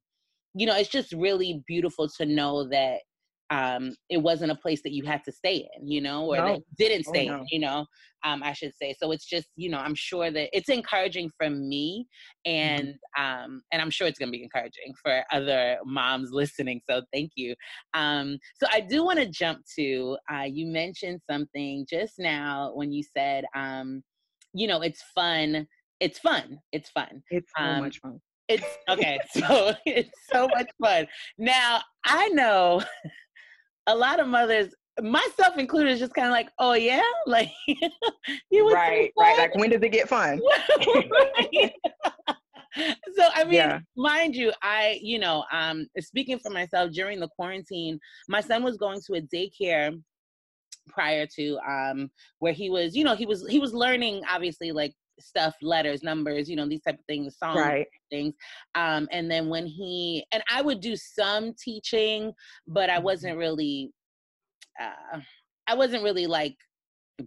you 0.54 0.66
know, 0.66 0.76
it's 0.76 0.88
just 0.90 1.12
really 1.12 1.62
beautiful 1.66 2.08
to 2.18 2.26
know 2.26 2.68
that 2.68 3.00
um 3.50 3.94
it 4.10 4.16
wasn't 4.18 4.50
a 4.50 4.54
place 4.56 4.82
that 4.82 4.92
you 4.92 5.04
had 5.04 5.22
to 5.24 5.30
stay 5.30 5.68
in 5.76 5.86
you 5.86 6.00
know 6.00 6.24
or 6.26 6.36
No. 6.36 6.44
that 6.44 6.60
didn't 6.78 7.04
Oh, 7.06 7.10
stay 7.10 7.26
no. 7.26 7.34
in 7.38 7.46
you 7.50 7.58
know 7.60 7.86
um 8.24 8.42
i 8.42 8.52
should 8.52 8.72
say 8.80 8.94
so 8.98 9.12
it's 9.12 9.24
just 9.26 9.48
you 9.56 9.68
know 9.70 9.78
i'm 9.78 9.94
sure 9.94 10.30
that 10.30 10.48
it's 10.52 10.68
encouraging 10.68 11.30
for 11.36 11.48
me 11.50 12.06
Mm-hmm. 12.62 12.84
and 12.84 12.94
um 13.18 13.62
and 13.72 13.80
i'm 13.80 13.90
sure 13.90 14.06
it's 14.06 14.18
going 14.18 14.28
to 14.28 14.36
be 14.36 14.42
encouraging 14.42 14.92
for 15.00 15.22
other 15.32 15.78
moms 15.84 16.30
listening 16.32 16.80
so 16.88 17.02
thank 17.12 17.30
you 17.36 17.54
um 17.94 18.36
so 18.60 18.66
i 18.72 18.80
do 18.80 19.04
want 19.04 19.18
to 19.18 19.26
jump 19.28 19.60
to 19.78 20.16
uh 20.32 20.42
you 20.42 20.66
mentioned 20.66 21.20
something 21.30 21.86
just 21.88 22.14
now 22.18 22.72
when 22.74 22.90
you 22.92 23.02
said 23.16 23.44
um 23.54 24.02
you 24.54 24.66
know 24.66 24.80
it's 24.82 25.02
fun 25.14 25.66
it's 26.00 26.18
fun 26.18 26.58
it's 26.72 26.90
fun 26.90 27.22
It's 27.30 27.52
so 27.56 27.62
Um, 27.62 27.78
much 27.78 28.00
fun. 28.00 28.20
it's 28.48 28.78
okay 28.88 29.18
so 29.30 29.72
it's 29.86 30.18
so 30.32 30.48
much 30.48 30.68
fun 30.82 31.06
now 31.38 31.80
i 32.04 32.28
know 32.30 32.82
a 33.86 33.94
lot 33.94 34.20
of 34.20 34.28
mothers 34.28 34.74
myself 35.02 35.58
included 35.58 35.92
is 35.92 35.98
just 35.98 36.14
kind 36.14 36.26
of 36.26 36.32
like 36.32 36.48
oh 36.58 36.72
yeah 36.72 37.02
like 37.26 37.50
you 38.50 38.70
Right, 38.72 39.12
right. 39.18 39.38
Like 39.38 39.54
when 39.54 39.70
does 39.70 39.82
it 39.82 39.90
get 39.92 40.08
fun? 40.08 40.40
Right. 40.86 41.72
so 43.16 43.28
i 43.34 43.42
mean 43.44 43.54
Yeah. 43.54 43.78
mind 43.96 44.36
you 44.36 44.52
i 44.62 44.98
you 45.02 45.18
know 45.18 45.44
um 45.50 45.86
speaking 45.98 46.38
for 46.38 46.50
myself 46.50 46.92
during 46.92 47.20
the 47.20 47.28
quarantine 47.28 47.98
my 48.28 48.40
son 48.40 48.62
was 48.62 48.76
going 48.76 49.00
to 49.06 49.14
a 49.14 49.20
daycare 49.22 49.98
prior 50.88 51.26
to 51.36 51.58
um 51.66 52.10
where 52.38 52.52
he 52.52 52.68
was 52.68 52.94
you 52.94 53.02
know 53.02 53.16
he 53.16 53.24
was 53.26 53.46
he 53.48 53.58
was 53.58 53.72
learning 53.72 54.22
obviously 54.30 54.72
like 54.72 54.92
stuff 55.20 55.54
letters 55.62 56.02
numbers 56.02 56.48
you 56.48 56.56
know 56.56 56.68
these 56.68 56.82
type 56.82 56.98
of 56.98 57.04
things 57.06 57.36
songs 57.38 57.58
Right. 57.58 57.86
things 58.10 58.34
um 58.74 59.08
and 59.10 59.30
then 59.30 59.48
when 59.48 59.66
he 59.66 60.24
and 60.32 60.42
i 60.50 60.60
would 60.62 60.80
do 60.80 60.96
some 60.96 61.52
teaching 61.54 62.32
but 62.66 62.90
i 62.90 62.98
Mhm. 62.98 63.02
wasn't 63.02 63.36
really 63.36 63.90
uh 64.80 65.20
i 65.66 65.74
wasn't 65.74 66.02
really 66.02 66.26
like 66.26 66.56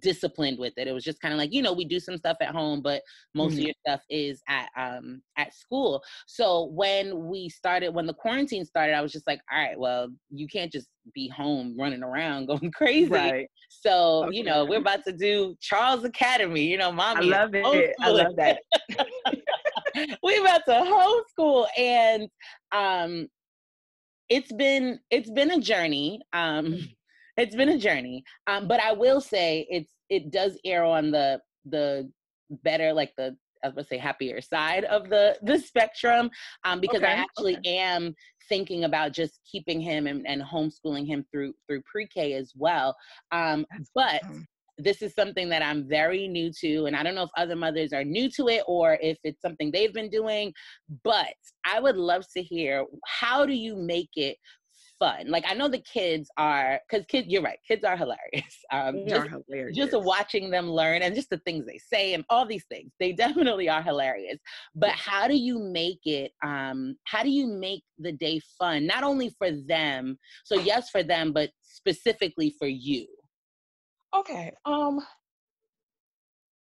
disciplined 0.02 0.60
with 0.60 0.74
it 0.78 0.88
it 0.88 0.92
was 0.92 1.04
just 1.04 1.20
kind 1.20 1.34
of 1.34 1.38
like 1.40 1.52
you 1.52 1.62
know 1.64 1.74
we 1.74 1.84
do 1.84 2.00
some 2.00 2.16
stuff 2.18 2.38
at 2.42 2.50
home 2.54 2.80
but 2.82 3.02
most 3.34 3.54
of 3.54 3.60
Mhm. 3.60 3.66
your 3.66 3.74
stuff 3.88 4.02
is 4.10 4.42
at 4.48 4.70
um 4.78 5.22
at 5.38 5.54
school 5.54 6.04
so 6.28 6.66
when 6.66 7.28
we 7.28 7.50
started 7.50 7.90
when 7.90 8.06
the 8.06 8.14
quarantine 8.14 8.66
started 8.66 8.94
i 8.94 9.02
was 9.02 9.12
just 9.12 9.26
like 9.26 9.42
all 9.52 9.58
right 9.60 9.80
well 9.80 10.10
you 10.30 10.48
can't 10.48 10.72
just 10.72 10.90
be 11.16 11.28
home 11.28 11.76
running 11.78 12.04
around 12.04 12.46
going 12.48 12.72
crazy 12.72 13.10
Right. 13.10 13.48
so 13.70 14.30
you 14.32 14.44
know 14.44 14.64
we're 14.66 14.78
about 14.80 15.04
to 15.06 15.12
do 15.12 15.56
charles 15.60 16.04
academy 16.04 16.64
you 16.64 16.78
know 16.78 16.92
mommy. 16.92 17.34
I 17.34 17.40
love 17.40 17.56
it. 17.56 17.96
I 18.04 18.10
love 18.10 18.36
that. 18.36 18.60
we're 20.24 20.42
about 20.42 20.62
to 20.66 20.72
homeschool 20.74 21.66
and 21.78 22.28
um 22.72 23.28
it's 24.30 24.52
been 24.54 25.00
it's 25.10 25.32
been 25.32 25.50
a 25.52 25.60
journey 25.60 26.22
um 26.34 26.78
it's 27.40 27.56
been 27.56 27.70
a 27.70 27.78
journey 27.78 28.24
um 28.48 28.68
but 28.68 28.80
i 28.82 28.92
will 28.92 29.22
say 29.22 29.66
it's 29.70 29.92
it 30.10 30.32
does 30.32 30.58
err 30.66 30.84
on 30.84 31.12
the 31.12 31.40
the 31.66 32.10
better 32.64 32.94
like 32.94 33.14
the 33.18 33.36
I 33.64 33.68
was 33.68 33.76
gonna 33.76 33.88
say 33.88 33.98
happier 33.98 34.42
side 34.42 34.86
of 34.86 35.10
the 35.10 35.38
the 35.42 35.60
spectrum 35.60 36.30
um 36.64 36.80
because 36.80 37.04
I 37.04 37.08
actually 37.12 37.58
okay. 37.58 37.78
am 37.78 38.16
thinking 38.48 38.86
about 38.86 39.14
just 39.14 39.40
keeping 39.50 39.80
him 39.80 40.08
and, 40.08 40.26
and 40.28 40.42
homeschooling 40.42 41.06
him 41.06 41.26
through 41.32 41.54
through 41.68 41.82
pre-K 41.82 42.34
as 42.34 42.54
well 42.56 42.96
um 43.32 43.66
but 43.94 44.24
awesome. 44.24 44.48
this 44.78 45.02
is 45.02 45.14
something 45.14 45.50
that 45.50 45.62
I'm 45.62 45.90
very 45.90 46.26
new 46.28 46.52
to, 46.62 46.86
and 46.86 46.96
I 46.96 47.04
don't 47.04 47.14
know 47.14 47.24
if 47.24 47.30
other 47.36 47.58
mothers 47.58 47.92
are 47.92 48.06
new 48.06 48.30
to 48.38 48.48
it 48.48 48.64
or 48.66 48.98
if 49.02 49.18
it's 49.26 49.42
something 49.42 49.72
they've 49.72 49.94
been 49.94 50.10
doing. 50.10 50.54
But 51.04 51.36
I 51.66 51.82
would 51.82 51.98
love 51.98 52.24
to 52.38 52.42
hear 52.42 52.86
how 53.06 53.46
do 53.46 53.52
you 53.52 53.76
make 53.76 54.12
it 54.16 54.38
fun? 55.00 55.28
Like 55.30 55.46
I 55.48 55.54
know 55.54 55.68
the 55.70 55.82
kids 55.82 56.30
are 56.38 56.80
because 56.90 57.06
kids, 57.08 57.28
you're 57.30 57.42
right, 57.42 57.60
kids 57.68 57.84
are 57.84 57.98
hilarious. 57.98 58.20
Um, 58.72 59.04
They 59.06 59.12
just 59.12 59.26
are 59.26 59.28
hilarious. 59.30 59.78
just 59.78 59.94
watching 59.94 60.50
them 60.52 60.70
learn 60.70 61.02
and 61.02 61.16
just 61.16 61.30
the 61.30 61.38
things 61.40 61.66
they 61.66 61.78
say 61.78 62.14
and 62.14 62.24
all 62.30 62.46
these 62.46 62.66
things 62.70 62.92
they 63.00 63.12
definitely 63.26 63.70
are 63.70 63.82
hilarious 63.82 64.38
but 64.76 64.92
how 64.92 65.28
do 65.28 65.36
you 65.36 65.60
make 65.60 66.00
it 66.06 66.32
um 66.44 66.96
how 67.06 67.24
do 67.24 67.30
you 67.30 67.48
make 67.48 67.84
the 68.00 68.12
day 68.12 68.40
fun 68.58 68.86
not 68.86 69.04
only 69.04 69.30
for 69.38 69.52
them 69.68 70.18
so 70.46 70.56
yes 70.56 70.90
for 70.90 71.04
them 71.04 71.32
but 71.34 71.52
specifically 71.62 72.54
for 72.60 72.68
you 72.68 73.08
Okay. 74.16 74.54
Um 74.66 75.00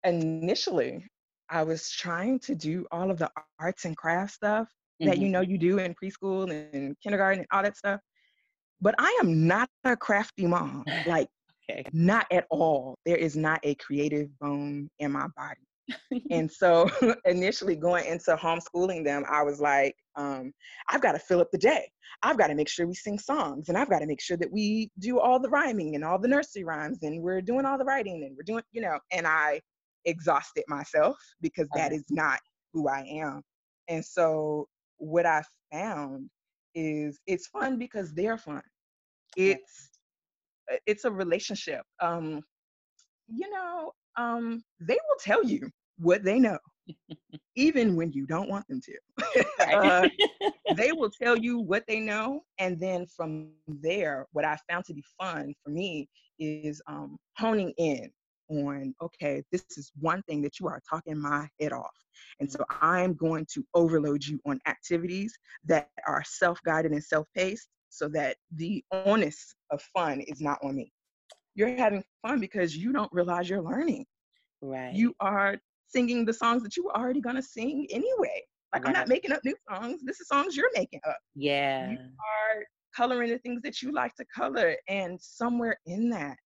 initially 0.04 1.06
I 1.50 1.62
was 1.62 1.90
trying 1.90 2.38
to 2.40 2.54
do 2.54 2.86
all 2.90 3.10
of 3.10 3.18
the 3.18 3.30
arts 3.58 3.84
and 3.84 3.96
crafts 3.96 4.34
stuff 4.34 4.68
that 5.00 5.18
you 5.18 5.28
Mhm. 5.28 5.32
know 5.32 5.40
you 5.40 5.58
do 5.58 5.78
in 5.78 5.94
preschool 5.94 6.50
and 6.50 6.96
kindergarten 7.02 7.40
and 7.40 7.48
all 7.52 7.62
that 7.62 7.76
stuff. 7.76 8.00
But 8.80 8.94
I 8.98 9.18
am 9.20 9.46
not 9.46 9.68
a 9.84 9.96
crafty 9.96 10.46
mom. 10.46 10.84
Like 11.06 11.28
okay 11.70 11.84
not 11.92 12.26
at 12.30 12.46
all. 12.50 12.98
There 13.04 13.16
is 13.16 13.36
not 13.36 13.60
a 13.62 13.74
creative 13.76 14.28
bone 14.38 14.88
in 14.98 15.12
my 15.12 15.26
body. 15.36 15.60
And 16.30 16.50
so 16.50 16.90
initially 17.24 17.74
going 17.74 18.06
into 18.06 18.36
homeschooling 18.36 19.04
them, 19.04 19.24
I 19.28 19.42
was 19.42 19.60
like, 19.60 19.94
um, 20.16 20.52
I've 20.90 21.00
got 21.00 21.12
to 21.12 21.18
fill 21.18 21.40
up 21.40 21.48
the 21.50 21.58
day. 21.58 21.90
I've 22.22 22.36
got 22.36 22.48
to 22.48 22.54
make 22.54 22.68
sure 22.68 22.86
we 22.86 22.94
sing 22.94 23.18
songs 23.18 23.68
and 23.68 23.78
I've 23.78 23.88
got 23.88 24.00
to 24.00 24.06
make 24.06 24.20
sure 24.20 24.36
that 24.36 24.52
we 24.52 24.90
do 24.98 25.18
all 25.18 25.38
the 25.38 25.48
rhyming 25.48 25.94
and 25.94 26.04
all 26.04 26.18
the 26.18 26.28
nursery 26.28 26.64
rhymes 26.64 26.98
and 27.02 27.22
we're 27.22 27.40
doing 27.40 27.64
all 27.64 27.78
the 27.78 27.84
writing 27.84 28.24
and 28.24 28.36
we're 28.36 28.42
doing, 28.42 28.62
you 28.72 28.82
know, 28.82 28.98
and 29.12 29.26
I 29.26 29.60
exhausted 30.04 30.64
myself 30.68 31.16
because 31.40 31.68
that 31.74 31.92
is 31.92 32.04
not 32.10 32.40
who 32.72 32.88
I 32.88 33.00
am. 33.22 33.42
And 33.88 34.04
so 34.04 34.68
what 34.98 35.24
I 35.24 35.42
found 35.72 36.28
is 36.74 37.20
it's 37.26 37.46
fun 37.48 37.78
because 37.78 38.12
they're 38.12 38.38
fun. 38.38 38.62
It's 39.36 39.90
uh, 40.72 40.76
it's 40.86 41.04
a 41.04 41.10
relationship. 41.10 41.82
Um, 42.00 42.42
you 43.28 43.50
know, 43.50 43.92
um, 44.16 44.62
they 44.80 44.94
will 44.94 45.18
tell 45.20 45.44
you 45.44 45.70
what 45.98 46.24
they 46.24 46.38
know, 46.38 46.58
even 47.56 47.96
when 47.96 48.12
you 48.12 48.26
don't 48.26 48.48
want 48.48 48.66
them 48.68 48.80
to. 48.82 48.94
Uh, 49.60 50.08
they 50.76 50.92
will 50.92 51.10
tell 51.10 51.36
you 51.36 51.58
what 51.58 51.84
they 51.86 52.00
know, 52.00 52.40
and 52.58 52.78
then 52.80 53.04
from 53.06 53.50
there, 53.66 54.24
what 54.32 54.44
I 54.44 54.56
found 54.70 54.84
to 54.86 54.94
be 54.94 55.04
fun 55.20 55.52
for 55.62 55.70
me 55.70 56.08
is 56.38 56.80
um, 56.88 57.18
honing 57.36 57.74
in 57.76 58.08
on 58.48 58.94
okay, 59.02 59.42
this 59.52 59.64
is 59.76 59.90
one 59.98 60.22
thing 60.22 60.42
that 60.42 60.58
you 60.58 60.66
are 60.68 60.80
talking 60.88 61.18
my 61.18 61.48
head 61.60 61.72
off, 61.72 61.94
and 62.40 62.48
mm. 62.48 62.52
so 62.52 62.64
I'm 62.80 63.14
going 63.14 63.46
to 63.54 63.64
overload 63.74 64.24
you 64.24 64.40
on 64.46 64.60
activities 64.66 65.36
that 65.64 65.88
are 66.06 66.22
self-guided 66.26 66.92
and 66.92 67.04
self-paced, 67.04 67.68
so 67.88 68.08
that 68.08 68.36
the 68.54 68.82
onus 68.92 69.54
of 69.70 69.82
fun 69.94 70.20
is 70.20 70.40
not 70.40 70.58
on 70.62 70.76
me. 70.76 70.92
You're 71.54 71.76
having 71.76 72.04
fun 72.22 72.40
because 72.40 72.76
you 72.76 72.92
don't 72.92 73.12
realize 73.12 73.50
you're 73.50 73.62
learning 73.62 74.06
right. 74.62 74.94
you 74.94 75.14
are 75.20 75.56
singing 75.88 76.24
the 76.24 76.32
songs 76.32 76.62
that 76.62 76.76
you 76.76 76.84
were 76.84 76.96
already 76.96 77.20
gonna 77.20 77.42
sing 77.42 77.86
anyway. 77.90 78.42
Like 78.72 78.86
I'm 78.86 78.92
not 78.92 79.08
making 79.08 79.32
up 79.32 79.40
new 79.44 79.56
songs. 79.70 80.02
This 80.04 80.20
is 80.20 80.28
songs 80.28 80.54
you're 80.54 80.70
making 80.74 81.00
up. 81.08 81.16
yeah. 81.34 81.90
You 81.90 81.96
are 81.98 82.64
coloring 82.94 83.30
the 83.30 83.38
things 83.38 83.62
that 83.62 83.80
you 83.80 83.92
like 83.92 84.14
to 84.16 84.24
color, 84.26 84.76
and 84.88 85.18
somewhere 85.20 85.78
in 85.86 86.10
that, 86.10 86.36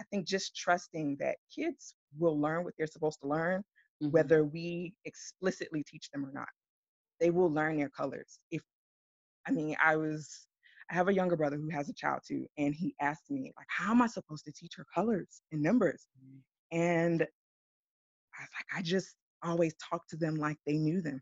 I 0.00 0.04
think 0.04 0.26
just 0.26 0.56
trusting 0.56 1.18
that 1.20 1.36
kids 1.54 1.94
will 2.18 2.40
learn 2.40 2.64
what 2.64 2.74
they're 2.78 2.88
supposed 2.88 3.20
to 3.22 3.28
learn, 3.28 3.64
Mhm. 4.02 4.10
whether 4.12 4.44
we 4.44 4.94
explicitly 5.04 5.84
teach 5.84 6.10
them 6.10 6.26
or 6.26 6.32
not. 6.32 6.48
They 7.20 7.30
will 7.30 7.52
learn 7.52 7.78
their 7.78 7.90
colors. 7.90 8.40
If 8.50 8.62
I 9.46 9.52
mean, 9.52 9.76
I 9.82 9.96
was. 9.96 10.46
I 10.90 10.94
have 10.94 11.08
a 11.08 11.14
younger 11.14 11.36
brother 11.36 11.56
who 11.56 11.70
has 11.70 11.88
a 11.88 11.94
child 11.94 12.22
too, 12.26 12.46
and 12.58 12.74
he 12.74 12.96
asked 13.00 13.30
me, 13.30 13.52
like, 13.56 13.68
how 13.70 13.92
am 13.92 14.02
I 14.02 14.08
supposed 14.08 14.44
to 14.46 14.52
teach 14.52 14.74
her 14.76 14.86
colors 14.94 15.42
and 15.52 15.62
numbers? 15.62 16.08
And 16.72 17.22
I 17.22 18.42
was 18.42 18.50
like, 18.58 18.78
I 18.78 18.82
just 18.82 19.16
always 19.42 19.74
talk 19.76 20.06
to 20.08 20.16
them 20.16 20.36
like 20.36 20.58
they 20.66 20.78
knew 20.78 21.00
them. 21.02 21.20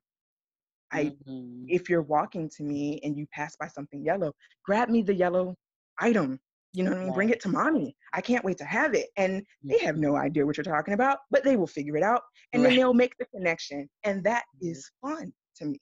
I 0.92 1.14
Mhm. 1.26 1.68
if 1.68 1.90
you're 1.90 2.02
walking 2.02 2.50
to 2.56 2.64
me 2.64 3.00
and 3.04 3.18
you 3.18 3.26
pass 3.32 3.56
by 3.56 3.68
something 3.68 4.04
yellow, 4.04 4.35
grab 4.64 4.88
me 4.90 5.02
the 5.02 5.14
yellow 5.14 5.56
item. 5.99 6.40
You 6.72 6.84
know 6.84 6.90
what 6.90 6.98
I 6.98 7.00
mean? 7.00 7.08
Right. 7.08 7.16
Bring 7.16 7.30
it 7.30 7.40
to 7.42 7.48
mommy. 7.48 7.96
I 8.12 8.20
can't 8.20 8.44
wait 8.44 8.58
to 8.58 8.64
have 8.64 8.94
it. 8.94 9.08
And 9.16 9.42
they 9.64 9.78
have 9.78 9.96
no 9.96 10.16
idea 10.16 10.44
what 10.44 10.56
you're 10.56 10.64
talking 10.64 10.94
about, 10.94 11.18
but 11.30 11.42
they 11.42 11.56
will 11.56 11.66
figure 11.66 11.96
it 11.96 12.02
out 12.02 12.22
and 12.52 12.62
right. 12.62 12.70
then 12.70 12.78
they'll 12.78 12.94
make 12.94 13.16
the 13.18 13.26
connection. 13.26 13.88
And 14.04 14.25
that 14.25 14.44
mm-hmm. 14.56 14.70
is 14.70 14.90
fun 15.00 15.32
to 15.56 15.64
me 15.64 15.80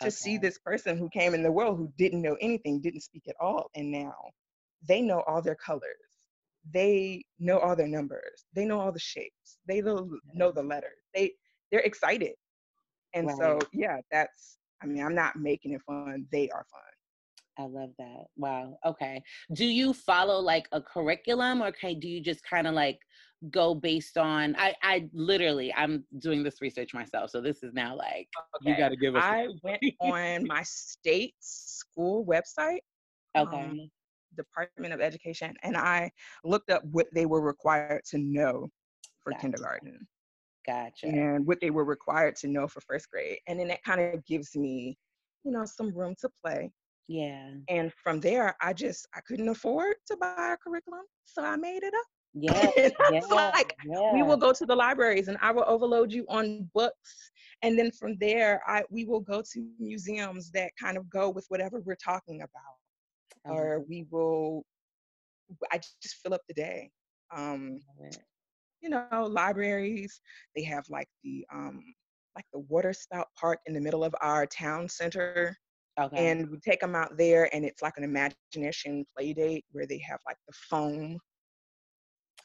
to 0.00 0.06
okay. 0.06 0.10
see 0.10 0.38
this 0.38 0.58
person 0.58 0.96
who 0.96 1.08
came 1.08 1.34
in 1.34 1.42
the 1.42 1.52
world 1.52 1.78
who 1.78 1.92
didn't 1.98 2.22
know 2.22 2.36
anything, 2.40 2.80
didn't 2.80 3.02
speak 3.02 3.24
at 3.28 3.36
all. 3.40 3.70
And 3.74 3.90
now 3.90 4.14
they 4.88 5.00
know 5.00 5.22
all 5.26 5.42
their 5.42 5.56
colors. 5.56 5.82
They 6.72 7.24
know 7.40 7.58
all 7.58 7.74
their 7.74 7.88
numbers. 7.88 8.44
They 8.54 8.64
know 8.64 8.80
all 8.80 8.92
the 8.92 9.00
shapes. 9.00 9.58
They 9.66 9.80
know, 9.80 10.08
know 10.32 10.52
the 10.52 10.62
letters. 10.62 10.98
They 11.14 11.32
they're 11.70 11.80
excited. 11.80 12.32
And 13.14 13.26
right. 13.26 13.36
so 13.36 13.58
yeah, 13.72 13.98
that's 14.10 14.58
I 14.82 14.86
mean, 14.86 15.02
I'm 15.02 15.14
not 15.14 15.36
making 15.36 15.72
it 15.72 15.82
fun. 15.82 16.26
They 16.30 16.50
are 16.50 16.64
fun. 16.70 16.91
I 17.58 17.64
love 17.64 17.90
that. 17.98 18.24
Wow. 18.36 18.78
Okay. 18.84 19.22
Do 19.54 19.64
you 19.64 19.92
follow 19.92 20.38
like 20.38 20.66
a 20.72 20.80
curriculum 20.80 21.62
or 21.62 21.72
can, 21.72 22.00
do 22.00 22.08
you 22.08 22.20
just 22.20 22.42
kind 22.44 22.66
of 22.66 22.74
like 22.74 22.98
go 23.50 23.74
based 23.74 24.16
on 24.16 24.54
I 24.56 24.74
I 24.82 25.08
literally 25.12 25.72
I'm 25.74 26.04
doing 26.18 26.42
this 26.42 26.60
research 26.60 26.94
myself. 26.94 27.30
So 27.30 27.40
this 27.40 27.62
is 27.62 27.74
now 27.74 27.96
like 27.96 28.28
okay. 28.56 28.70
you 28.70 28.76
got 28.76 28.90
to 28.90 28.96
give 28.96 29.16
us 29.16 29.22
I 29.24 29.48
went 29.62 29.82
on 30.00 30.46
my 30.46 30.62
state 30.62 31.34
school 31.40 32.24
website. 32.24 32.80
Okay. 33.36 33.56
Um, 33.56 33.90
Department 34.36 34.94
of 34.94 35.00
Education 35.00 35.54
and 35.62 35.76
I 35.76 36.10
looked 36.44 36.70
up 36.70 36.82
what 36.90 37.06
they 37.14 37.26
were 37.26 37.42
required 37.42 38.02
to 38.10 38.18
know 38.18 38.70
for 39.22 39.30
gotcha. 39.30 39.40
kindergarten. 39.42 40.08
Gotcha. 40.66 41.06
And 41.06 41.46
what 41.46 41.58
they 41.60 41.70
were 41.70 41.84
required 41.84 42.36
to 42.36 42.48
know 42.48 42.66
for 42.68 42.80
first 42.80 43.10
grade. 43.10 43.38
And 43.48 43.58
then 43.58 43.70
it 43.70 43.80
kind 43.84 44.00
of 44.00 44.24
gives 44.24 44.56
me, 44.56 44.96
you 45.44 45.52
know, 45.52 45.64
some 45.64 45.92
room 45.94 46.14
to 46.20 46.30
play. 46.42 46.70
Yeah. 47.08 47.50
And 47.68 47.92
from 47.94 48.20
there, 48.20 48.56
I 48.60 48.72
just 48.72 49.06
I 49.14 49.20
couldn't 49.20 49.48
afford 49.48 49.96
to 50.06 50.16
buy 50.16 50.54
a 50.54 50.56
curriculum, 50.56 51.02
so 51.24 51.42
I 51.42 51.56
made 51.56 51.82
it 51.82 51.94
up. 51.94 52.06
Yeah, 52.34 52.70
yeah, 53.10 53.20
like 53.30 53.76
yeah. 53.84 54.14
we 54.14 54.22
will 54.22 54.38
go 54.38 54.52
to 54.52 54.64
the 54.64 54.74
libraries 54.74 55.28
and 55.28 55.36
I 55.42 55.52
will 55.52 55.64
overload 55.66 56.10
you 56.12 56.24
on 56.28 56.70
books. 56.72 57.30
And 57.60 57.78
then 57.78 57.90
from 57.90 58.16
there, 58.18 58.62
I 58.66 58.84
we 58.90 59.04
will 59.04 59.20
go 59.20 59.42
to 59.52 59.68
museums 59.78 60.50
that 60.52 60.70
kind 60.80 60.96
of 60.96 61.10
go 61.10 61.28
with 61.28 61.44
whatever 61.48 61.80
we're 61.80 61.96
talking 61.96 62.40
about. 62.40 63.46
Uh-huh. 63.46 63.54
Or 63.54 63.84
we 63.86 64.06
will 64.10 64.64
I 65.70 65.78
just 66.00 66.16
fill 66.22 66.32
up 66.32 66.42
the 66.48 66.54
day. 66.54 66.90
Um 67.36 67.80
you 68.80 68.88
know, 68.88 69.28
libraries, 69.28 70.20
they 70.56 70.62
have 70.62 70.84
like 70.88 71.08
the 71.22 71.44
um 71.52 71.82
like 72.34 72.46
the 72.54 72.60
water 72.60 72.94
spout 72.94 73.28
park 73.38 73.58
in 73.66 73.74
the 73.74 73.80
middle 73.80 74.04
of 74.04 74.14
our 74.22 74.46
town 74.46 74.88
center 74.88 75.54
Okay. 76.00 76.30
And 76.30 76.50
we 76.50 76.58
take 76.58 76.80
them 76.80 76.94
out 76.94 77.16
there, 77.18 77.54
and 77.54 77.64
it's 77.64 77.82
like 77.82 77.94
an 77.96 78.04
imagination 78.04 79.04
play 79.16 79.32
date 79.34 79.64
where 79.72 79.86
they 79.86 80.00
have 80.08 80.20
like 80.26 80.38
the 80.48 80.54
foam, 80.70 81.18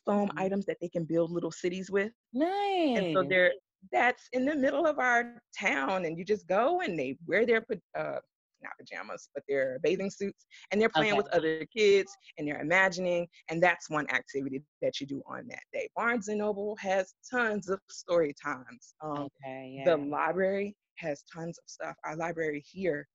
foam 0.06 0.28
mm-hmm. 0.28 0.40
items 0.40 0.66
that 0.66 0.78
they 0.82 0.90
can 0.90 1.06
build 1.06 1.32
little 1.32 1.52
cities 1.52 1.90
with. 1.90 2.12
Nice. 2.34 2.98
And 2.98 3.14
so 3.16 3.24
they're 3.24 3.54
that's 3.92 4.28
in 4.34 4.44
the 4.44 4.56
middle 4.56 4.86
of 4.86 5.00
our 5.00 5.42
town, 5.58 6.06
and 6.06 6.18
you 6.18 6.26
just 6.26 6.48
go 6.48 6.82
and 6.82 7.00
they 7.00 7.18
wear 7.26 7.46
their 7.46 7.64
uh, 7.98 8.18
not 8.62 8.74
pajamas, 8.80 9.30
but 9.34 9.44
their 9.48 9.80
bathing 9.84 10.10
suits, 10.10 10.46
and 10.72 10.82
they're 10.82 10.90
playing 10.90 11.14
okay. 11.14 11.18
with 11.18 11.34
other 11.34 11.66
kids 11.76 12.12
and 12.38 12.48
they're 12.48 12.62
imagining, 12.62 13.28
and 13.50 13.62
that's 13.62 13.90
one 13.90 14.10
activity 14.10 14.62
that 14.82 15.00
you 15.00 15.08
do 15.08 15.22
on 15.28 15.48
that 15.48 15.64
day. 15.72 15.88
Barnes 15.96 16.28
and 16.28 16.40
Noble 16.40 16.76
has 16.80 17.14
tons 17.30 17.70
of 17.70 17.80
story 17.90 18.34
times. 18.44 18.94
Um, 19.02 19.28
okay, 19.44 19.76
yeah. 19.78 19.86
The 19.86 19.98
library 19.98 20.76
has 20.98 21.24
tons 21.34 21.58
of 21.60 21.64
stuff. 21.68 21.96
Our 22.04 22.16
library 22.16 22.64
here 22.66 23.08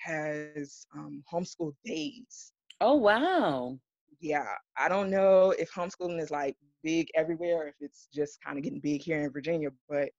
has 0.00 0.86
um, 0.94 1.22
homeschool 1.32 1.72
days. 1.84 2.52
Oh, 2.80 2.96
wow. 2.96 3.78
Yeah, 4.20 4.54
I 4.76 4.88
don't 4.88 5.10
know 5.10 5.54
if 5.58 5.72
homeschooling 5.72 6.20
is 6.20 6.30
like 6.30 6.56
big 6.82 7.08
everywhere, 7.14 7.68
if 7.68 7.74
it's 7.80 8.08
just 8.12 8.38
kind 8.44 8.58
of 8.58 8.64
getting 8.64 8.80
big 8.80 9.02
here 9.02 9.20
in 9.20 9.32
Virginia, 9.32 9.70
but 9.88 10.10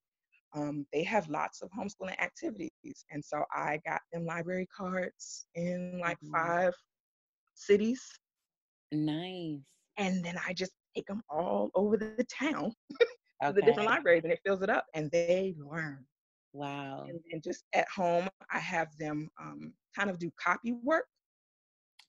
um, 0.54 0.86
they 0.92 1.04
have 1.04 1.30
lots 1.30 1.62
of 1.62 1.70
homeschooling 1.72 2.20
activities. 2.20 3.06
And 3.12 3.24
so 3.24 3.44
I 3.54 3.80
got 3.86 4.02
them 4.12 4.26
library 4.26 4.68
cards 4.76 5.46
in 5.56 6.00
like 6.00 6.18
mm-hmm. 6.18 6.36
five 6.36 6.74
cities. 7.56 8.02
Nice. 8.92 9.60
And 9.98 10.24
then 10.24 10.36
I 10.48 10.54
just 10.54 10.74
take 10.96 11.08
them 11.08 11.22
all 11.30 11.72
over 11.76 11.96
the 11.98 12.26
town 12.26 12.74
to 13.00 13.48
okay. 13.48 13.56
the 13.56 13.62
different 13.62 13.90
libraries 13.90 14.24
and 14.24 14.34
it 14.34 14.40
fills 14.46 14.62
it 14.62 14.70
up 14.70 14.86
and 14.94 15.10
they 15.12 15.56
learn. 15.58 16.06
Wow. 16.54 17.06
And, 17.08 17.20
and 17.32 17.44
just 17.44 17.64
at 17.74 17.88
home, 17.90 18.28
I 18.52 18.60
have 18.60 18.90
them 18.98 19.30
um, 19.42 19.74
kind 19.96 20.10
of 20.10 20.20
do 20.20 20.32
copy 20.42 20.74
work. 20.84 21.06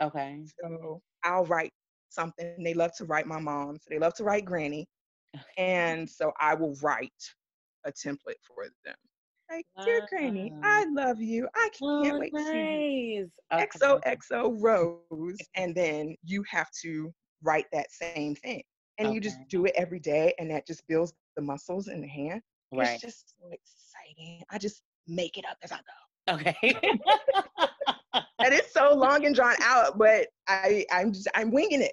Okay. 0.02 0.44
So 0.60 1.00
I'll 1.24 1.44
write 1.44 1.72
something. 2.08 2.62
They 2.62 2.74
love 2.74 2.92
to 2.96 3.04
write 3.04 3.26
my 3.26 3.38
mom, 3.38 3.76
so 3.76 3.86
they 3.90 3.98
love 3.98 4.14
to 4.14 4.24
write 4.24 4.44
granny. 4.44 4.86
Okay. 5.34 5.44
And 5.58 6.08
so 6.08 6.32
I 6.40 6.54
will 6.54 6.76
write 6.82 7.12
a 7.84 7.92
template 7.92 8.40
for 8.46 8.66
them. 8.84 8.94
Like, 9.50 9.66
dear 9.84 10.06
Granny, 10.08 10.50
I 10.62 10.86
love 10.86 11.20
you. 11.20 11.46
I 11.54 11.68
can't 11.78 12.14
oh, 12.14 12.18
wait 12.18 12.32
nice. 12.32 12.44
to 12.46 12.50
see 12.52 13.14
you. 13.16 13.30
Okay. 13.52 13.66
XOXO 13.66 14.56
Rose. 14.58 15.36
And 15.56 15.74
then 15.74 16.16
you 16.24 16.42
have 16.48 16.68
to 16.82 17.12
write 17.42 17.66
that 17.72 17.90
same 17.90 18.34
thing. 18.36 18.62
And 18.98 19.08
okay. 19.08 19.14
you 19.14 19.20
just 19.20 19.36
do 19.50 19.66
it 19.66 19.74
every 19.76 20.00
day, 20.00 20.32
and 20.38 20.50
that 20.50 20.66
just 20.66 20.86
builds 20.88 21.12
the 21.36 21.42
muscles 21.42 21.88
in 21.88 22.00
the 22.00 22.08
hand. 22.08 22.40
Right. 22.72 22.90
It's 22.90 23.02
just 23.02 23.34
so 23.38 23.50
exciting. 23.50 24.42
I 24.50 24.58
just 24.58 24.82
make 25.06 25.36
it 25.36 25.44
up 25.48 25.58
as 25.62 25.72
I 25.72 25.76
go. 25.76 26.34
Okay. 26.34 26.56
and 28.14 28.54
it's 28.54 28.72
so 28.72 28.94
long 28.94 29.26
and 29.26 29.34
drawn 29.34 29.56
out, 29.62 29.98
but 29.98 30.28
I 30.48 30.84
I'm 30.90 31.12
just 31.12 31.28
I'm 31.34 31.50
winging 31.50 31.82
it. 31.82 31.92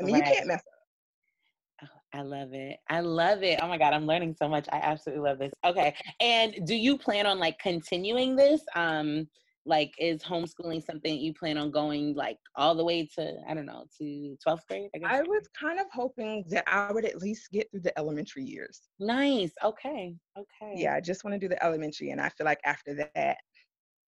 I 0.00 0.04
mean, 0.04 0.14
right. 0.14 0.26
you 0.26 0.34
can't 0.34 0.46
mess 0.46 0.60
up. 0.60 1.88
Oh, 1.88 2.18
I 2.18 2.22
love 2.22 2.52
it. 2.52 2.78
I 2.88 3.00
love 3.00 3.42
it. 3.42 3.60
Oh 3.62 3.68
my 3.68 3.78
God, 3.78 3.92
I'm 3.92 4.06
learning 4.06 4.34
so 4.38 4.48
much. 4.48 4.66
I 4.72 4.78
absolutely 4.78 5.28
love 5.28 5.38
this. 5.38 5.52
Okay. 5.64 5.94
And 6.20 6.66
do 6.66 6.74
you 6.74 6.98
plan 6.98 7.26
on 7.26 7.38
like 7.38 7.58
continuing 7.58 8.34
this? 8.36 8.62
Um, 8.74 9.28
like 9.66 9.92
is 9.98 10.22
homeschooling 10.22 10.82
something 10.82 11.18
you 11.18 11.34
plan 11.34 11.58
on 11.58 11.70
going 11.70 12.14
like 12.14 12.38
all 12.54 12.74
the 12.74 12.84
way 12.84 13.04
to 13.04 13.34
i 13.48 13.54
don't 13.54 13.66
know 13.66 13.84
to 13.98 14.36
12th 14.46 14.60
grade 14.68 14.88
i, 14.94 14.98
guess? 14.98 15.10
I 15.10 15.22
was 15.22 15.48
kind 15.58 15.80
of 15.80 15.86
hoping 15.92 16.44
that 16.48 16.64
i 16.66 16.92
would 16.92 17.04
at 17.04 17.20
least 17.20 17.50
get 17.52 17.70
through 17.70 17.80
the 17.80 17.96
elementary 17.98 18.44
years. 18.44 18.82
Nice 18.98 19.52
okay 19.64 20.14
okay. 20.38 20.72
Yeah 20.74 20.94
i 20.94 21.00
just 21.00 21.24
want 21.24 21.34
to 21.34 21.38
do 21.38 21.48
the 21.48 21.62
elementary 21.62 22.10
and 22.10 22.20
i 22.20 22.28
feel 22.28 22.44
like 22.44 22.60
after 22.64 22.94
that 23.14 23.38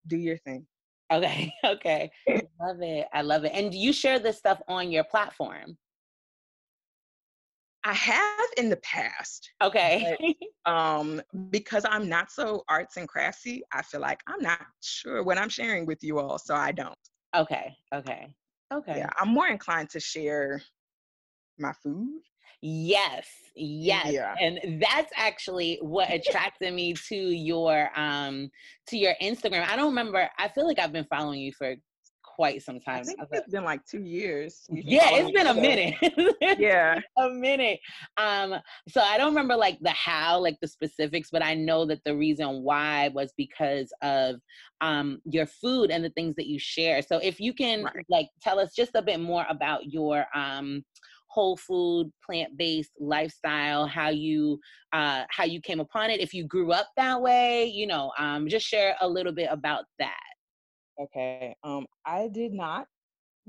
do 0.07 0.17
your 0.17 0.37
thing. 0.37 0.65
Okay 1.11 1.53
okay. 1.65 2.09
Love 2.27 2.81
it 2.81 3.07
i 3.13 3.21
love 3.21 3.45
it 3.45 3.51
and 3.53 3.73
you 3.73 3.93
share 3.93 4.19
this 4.19 4.37
stuff 4.37 4.61
on 4.67 4.91
your 4.91 5.03
platform 5.03 5.77
I 7.85 7.93
have 7.93 8.47
in 8.57 8.69
the 8.69 8.77
past. 8.77 9.49
Okay. 9.61 10.15
But, 10.65 10.71
um, 10.71 11.21
because 11.49 11.85
I'm 11.89 12.07
not 12.07 12.31
so 12.31 12.63
arts 12.69 12.97
and 12.97 13.07
craftsy, 13.07 13.61
I 13.71 13.81
feel 13.81 14.01
like 14.01 14.21
I'm 14.27 14.41
not 14.41 14.61
sure 14.81 15.23
what 15.23 15.37
I'm 15.37 15.49
sharing 15.49 15.85
with 15.85 16.03
you 16.03 16.19
all, 16.19 16.37
so 16.37 16.55
I 16.55 16.71
don't. 16.71 16.97
Okay. 17.35 17.75
Okay. 17.93 18.35
Okay. 18.73 18.97
Yeah, 18.97 19.09
I'm 19.19 19.29
more 19.29 19.47
inclined 19.47 19.89
to 19.91 19.99
share 19.99 20.61
my 21.59 21.73
food. 21.73 22.21
Yes, 22.61 23.27
yes. 23.55 24.13
Yeah. 24.13 24.35
And 24.39 24.81
that's 24.81 25.11
actually 25.17 25.79
what 25.81 26.09
attracted 26.11 26.73
me 26.73 26.93
to 27.09 27.15
your 27.15 27.89
um 27.99 28.49
to 28.87 28.97
your 28.97 29.13
Instagram. 29.21 29.67
I 29.67 29.75
don't 29.75 29.89
remember. 29.89 30.29
I 30.39 30.47
feel 30.47 30.65
like 30.65 30.79
I've 30.79 30.93
been 30.93 31.05
following 31.05 31.41
you 31.41 31.51
for 31.51 31.75
quite 32.35 32.61
some 32.61 32.79
time. 32.79 33.01
I 33.01 33.03
think 33.03 33.19
it's 33.31 33.51
been 33.51 33.63
like 33.63 33.85
two 33.85 34.03
years. 34.03 34.61
Yeah, 34.93 35.09
it's 35.11 35.31
been 35.31 35.47
a 35.47 35.53
minute. 35.53 35.95
yeah, 36.59 36.99
a 37.17 37.29
minute. 37.29 37.79
Um, 38.17 38.55
so 38.87 39.01
I 39.01 39.17
don't 39.17 39.29
remember 39.29 39.55
like 39.55 39.79
the 39.81 39.91
how, 39.91 40.39
like 40.39 40.57
the 40.61 40.67
specifics, 40.67 41.29
but 41.31 41.43
I 41.43 41.53
know 41.53 41.85
that 41.85 42.01
the 42.05 42.15
reason 42.15 42.63
why 42.63 43.09
was 43.09 43.33
because 43.37 43.91
of 44.01 44.35
um 44.81 45.19
your 45.25 45.45
food 45.45 45.91
and 45.91 46.03
the 46.03 46.09
things 46.11 46.35
that 46.35 46.47
you 46.47 46.59
share. 46.59 47.01
So 47.01 47.17
if 47.17 47.39
you 47.39 47.53
can 47.53 47.83
right. 47.83 48.05
like 48.09 48.27
tell 48.41 48.59
us 48.59 48.73
just 48.75 48.91
a 48.95 49.01
bit 49.01 49.19
more 49.19 49.45
about 49.49 49.85
your 49.85 50.25
um 50.35 50.83
whole 51.27 51.57
food 51.57 52.11
plant-based 52.23 52.91
lifestyle 52.99 53.87
how 53.87 54.09
you 54.09 54.59
uh 54.93 55.23
how 55.31 55.43
you 55.43 55.59
came 55.59 55.79
upon 55.79 56.11
it 56.11 56.19
if 56.19 56.31
you 56.31 56.45
grew 56.45 56.71
up 56.71 56.89
that 56.95 57.19
way 57.19 57.65
you 57.65 57.87
know 57.87 58.11
um 58.19 58.47
just 58.47 58.67
share 58.67 58.95
a 59.01 59.07
little 59.07 59.31
bit 59.31 59.47
about 59.49 59.85
that 59.97 60.32
Okay. 60.99 61.55
Um, 61.63 61.85
I 62.05 62.29
did 62.31 62.53
not 62.53 62.87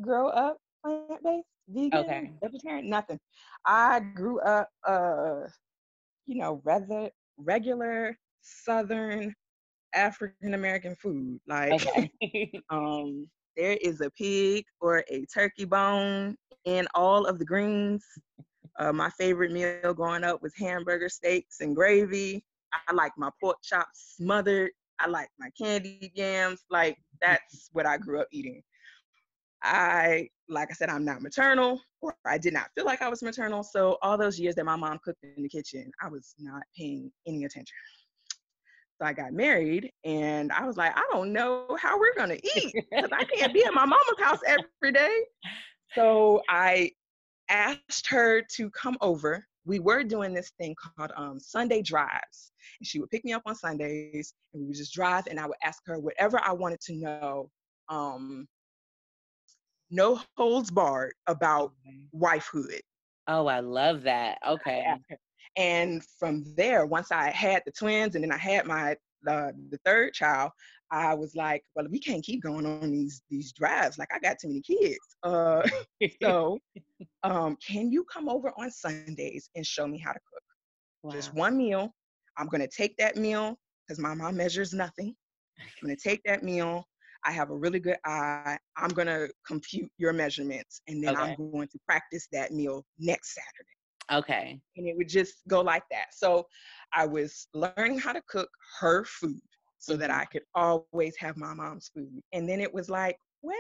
grow 0.01 0.29
up 0.29 0.59
plant 0.85 1.23
based, 1.23 1.47
vegan, 1.69 1.99
okay. 1.99 2.33
vegetarian, 2.43 2.89
nothing. 2.89 3.19
I 3.67 4.01
grew 4.01 4.41
up, 4.41 4.69
uh, 4.87 5.47
you 6.27 6.37
know, 6.37 6.61
rather 6.65 7.11
regular 7.37 8.17
Southern 8.41 9.35
African 9.95 10.55
American 10.55 10.97
food. 10.97 11.39
Like, 11.47 11.73
okay. 11.75 12.11
um, 12.71 13.29
there 13.57 13.79
is 13.81 14.01
a 14.01 14.11
pig 14.11 14.65
or 14.81 15.05
a 15.11 15.25
turkey 15.33 15.65
bone 15.65 16.37
in 16.65 16.87
all 16.95 17.27
of 17.27 17.39
the 17.39 17.45
greens. 17.45 18.05
Uh, 18.79 18.93
my 18.93 19.09
favorite 19.11 19.53
meal 19.53 19.95
growing 19.95 20.25
up 20.25 20.43
was 20.43 20.53
hamburger 20.59 21.09
steaks 21.09 21.61
and 21.61 21.77
gravy. 21.77 22.43
I 22.89 22.93
like 22.93 23.13
my 23.17 23.31
pork 23.41 23.59
chops 23.63 24.17
smothered 24.17 24.73
I 25.01 25.09
like 25.09 25.29
my 25.39 25.51
candy 25.61 26.13
yams. 26.15 26.65
Like 26.71 26.97
that's 27.21 27.71
what 27.73 27.87
I 27.87 27.99
grew 27.99 28.21
up 28.21 28.29
eating. 28.33 28.63
I 29.63 30.29
like 30.49 30.71
I 30.71 30.75
said, 30.75 30.91
I'm 30.91 31.05
not 31.05 31.23
maternal, 31.23 31.81
or 32.03 32.15
I 32.27 32.39
did 32.39 32.53
not 32.53 32.69
feel 32.75 32.85
like 32.85 33.01
I 33.03 33.09
was 33.09 33.23
maternal. 33.23 33.63
So 33.63 33.99
all 34.03 34.19
those 34.19 34.39
years 34.39 34.55
that 34.57 34.65
my 34.65 34.77
mom 34.77 34.99
cooked 35.05 35.25
in 35.25 35.43
the 35.43 35.49
kitchen, 35.49 35.91
I 36.03 36.09
was 36.09 36.35
not 36.39 36.63
paying 36.77 37.11
any 37.27 37.45
attention. 37.45 37.77
So 39.01 39.07
I 39.07 39.13
got 39.13 39.33
married, 39.33 39.91
and 40.05 40.53
I 40.53 40.67
was 40.67 40.77
like, 40.77 40.97
I 40.97 41.03
don't 41.11 41.33
know 41.33 41.77
how 41.81 41.99
we're 41.99 42.15
gonna 42.15 42.39
eat 42.57 42.75
because 42.75 43.11
I 43.13 43.25
can't 43.25 43.53
be 43.55 43.65
at 43.65 43.75
my 43.75 43.87
mama's 43.87 44.21
house 44.21 44.41
every 44.47 44.93
day. 44.93 45.21
So 45.95 46.43
I 46.49 46.91
asked 47.49 48.09
her 48.09 48.43
to 48.57 48.71
come 48.71 48.97
over. 49.01 49.45
We 49.65 49.79
were 49.79 50.03
doing 50.05 50.35
this 50.35 50.53
thing 50.59 50.75
called 50.75 51.13
um, 51.17 51.39
Sunday 51.39 51.83
drives, 51.83 52.53
and 52.81 52.87
she 52.87 53.01
would 53.01 53.11
pick 53.11 53.25
me 53.25 53.33
up 53.33 53.43
on 53.47 53.55
Sundays, 53.55 54.35
and 54.53 54.63
we 54.63 54.69
would 54.69 54.77
just 54.77 54.93
drive, 54.93 55.27
and 55.27 55.41
I 55.41 55.47
would 55.47 55.57
ask 55.63 55.83
her 55.87 55.99
whatever 55.99 56.41
I 56.43 56.53
wanted 56.53 56.81
to 56.83 56.95
know 56.95 57.51
um, 57.89 58.47
no 59.91 60.21
holds 60.37 60.71
barred 60.71 61.15
about 61.27 61.73
wifehood. 62.15 62.81
Oh, 63.29 63.47
I 63.47 63.61
love 63.61 64.03
that. 64.03 64.39
Okay. 64.47 64.87
And 65.57 66.05
from 66.19 66.43
there, 66.57 66.85
once 66.85 67.13
I 67.13 67.31
had 67.31 67.63
the 67.65 67.71
twins 67.71 68.17
and 68.17 68.25
then 68.25 68.33
I 68.33 68.37
had 68.37 68.67
my 68.67 68.97
uh, 69.29 69.53
the 69.71 69.79
third 69.85 70.13
child, 70.13 70.51
I 70.95 71.13
was 71.13 71.35
like, 71.35 71.63
well, 71.75 71.87
we 71.91 71.99
can't 71.99 72.23
keep 72.23 72.43
going 72.43 72.65
on 72.65 72.93
these 72.93 73.23
these 73.29 73.53
drives. 73.53 73.99
Like 73.99 74.09
I 74.15 74.21
got 74.21 74.39
too 74.41 74.49
many 74.49 74.63
kids. 74.63 74.99
Uh, 75.23 75.63
so, 76.23 76.59
um, 77.25 77.57
can 77.67 77.91
you 77.91 78.05
come 78.05 78.29
over 78.29 78.53
on 78.57 78.71
Sundays 78.71 79.51
and 79.57 79.67
show 79.67 79.87
me 79.87 79.99
how 79.99 80.13
to 80.13 80.21
cook? 80.33 80.43
Wow. 81.03 81.11
Just 81.13 81.35
one 81.35 81.57
meal. 81.57 81.93
I'm 82.39 82.47
gonna 82.47 82.69
take 82.69 82.97
that 82.99 83.17
meal 83.17 83.59
because 83.87 83.99
my 83.99 84.15
mom 84.15 84.37
measures 84.37 84.73
nothing. 84.73 85.15
I'm 85.59 85.89
gonna 85.89 85.97
take 85.97 86.21
that 86.27 86.43
meal. 86.43 86.87
I 87.27 87.33
have 87.33 87.51
a 87.51 87.57
really 87.57 87.81
good 87.81 87.97
eye. 88.05 88.59
I'm 88.77 88.91
going 88.91 89.07
to 89.07 89.31
compute 89.47 89.91
your 89.97 90.13
measurements 90.13 90.83
and 90.89 91.03
then 91.03 91.17
okay. 91.17 91.23
I'm 91.23 91.53
going 91.53 91.69
to 91.69 91.79
practice 91.89 92.29
that 92.33 92.53
meal 92.53 92.85
next 92.99 93.35
Saturday. 93.35 94.21
Okay. 94.21 94.61
And 94.77 94.87
it 94.87 94.95
would 94.95 95.09
just 95.09 95.37
go 95.49 95.63
like 95.63 95.85
that. 95.91 96.09
So 96.13 96.47
I 96.93 97.07
was 97.07 97.49
learning 97.55 97.99
how 97.99 98.13
to 98.13 98.21
cook 98.29 98.51
her 98.79 99.05
food 99.05 99.41
so 99.85 99.97
that 99.97 100.11
mm-hmm. 100.11 100.21
I 100.21 100.25
could 100.25 100.43
always 100.55 101.15
have 101.19 101.37
my 101.37 101.53
mom's 101.53 101.91
food. 101.95 102.23
And 102.33 102.49
then 102.49 102.61
it 102.61 102.73
was 102.73 102.89
like, 102.89 103.19
well, 103.43 103.59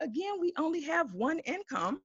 again, 0.00 0.40
we 0.40 0.52
only 0.58 0.82
have 0.82 1.14
one 1.14 1.38
income. 1.40 2.02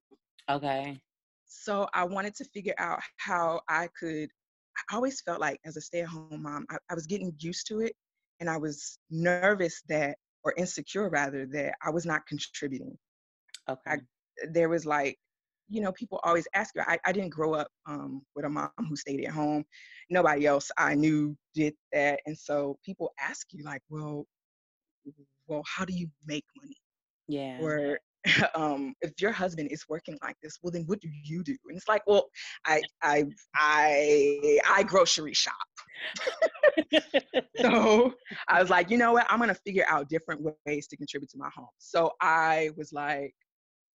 Okay. 0.50 1.00
So 1.46 1.88
I 1.94 2.04
wanted 2.04 2.36
to 2.36 2.46
figure 2.54 2.76
out 2.78 3.00
how 3.18 3.62
I 3.68 3.90
could. 4.00 4.30
I 4.92 4.96
always 4.96 5.22
felt 5.22 5.42
like 5.42 5.60
as 5.66 5.76
a 5.76 5.82
stay 5.82 6.02
at 6.02 6.08
home 6.08 6.44
mom, 6.44 6.68
I, 6.70 6.78
I 6.92 6.94
was 6.94 7.08
getting 7.08 7.34
used 7.40 7.66
to 7.68 7.80
it 7.80 7.94
and 8.40 8.48
I 8.48 8.58
was 8.58 9.00
nervous 9.10 9.82
that, 9.90 10.18
or 10.44 10.54
insecure 10.56 11.10
rather, 11.10 11.48
that 11.48 11.74
I 11.84 11.90
was 11.90 12.06
not 12.06 12.28
contributing. 12.28 12.96
Okay. 13.68 13.80
I, 13.88 13.98
there 14.52 14.70
was 14.70 14.86
like, 14.86 15.18
you 15.70 15.82
know, 15.82 15.92
people 15.92 16.20
always 16.24 16.48
ask 16.54 16.76
you. 16.76 16.82
I, 16.86 16.98
I 17.06 17.12
didn't 17.12 17.30
grow 17.30 17.54
up 17.54 17.68
um, 17.86 18.22
with 18.36 18.46
a 18.46 18.50
mom 18.50 18.70
who 18.88 18.96
stayed 18.96 19.24
at 19.26 19.32
home. 19.32 19.66
Nobody 20.10 20.46
else 20.46 20.72
I 20.78 20.96
knew 20.96 21.36
did 21.54 21.74
that, 21.92 22.20
and 22.26 22.38
so 22.38 22.78
people 22.86 23.14
ask 23.20 23.48
you 23.52 23.64
like, 23.64 23.82
well, 23.90 24.26
well, 25.48 25.64
how 25.66 25.86
do 25.86 25.94
you 25.94 26.08
make 26.26 26.46
money? 26.62 26.78
Yeah. 27.28 27.60
Or 27.60 28.00
um, 28.56 28.94
if 29.02 29.14
your 29.22 29.32
husband 29.32 29.70
is 29.72 29.86
working 29.88 30.18
like 30.24 30.36
this, 30.42 30.58
well, 30.62 30.72
then 30.72 30.84
what 30.86 31.00
do 31.02 31.10
you 31.24 31.44
do? 31.44 31.56
And 31.68 31.78
it's 31.78 31.88
like, 31.88 32.04
well, 32.08 32.30
I 32.66 32.82
I 33.02 33.26
I 33.56 34.60
I 34.70 34.84
grocery 34.84 35.34
shop. 35.34 35.54
so 37.62 38.14
I 38.48 38.62
was 38.62 38.70
like, 38.70 38.90
you 38.90 38.98
know 38.98 39.14
what? 39.14 39.26
I'm 39.30 39.40
gonna 39.40 39.56
figure 39.56 39.86
out 39.88 40.10
different 40.10 40.42
ways 40.66 40.88
to 40.88 40.98
contribute 40.98 41.30
to 41.32 41.38
my 41.38 41.50
home. 41.56 41.68
So 41.78 42.14
I 42.22 42.72
was 42.76 42.92
like, 42.92 43.34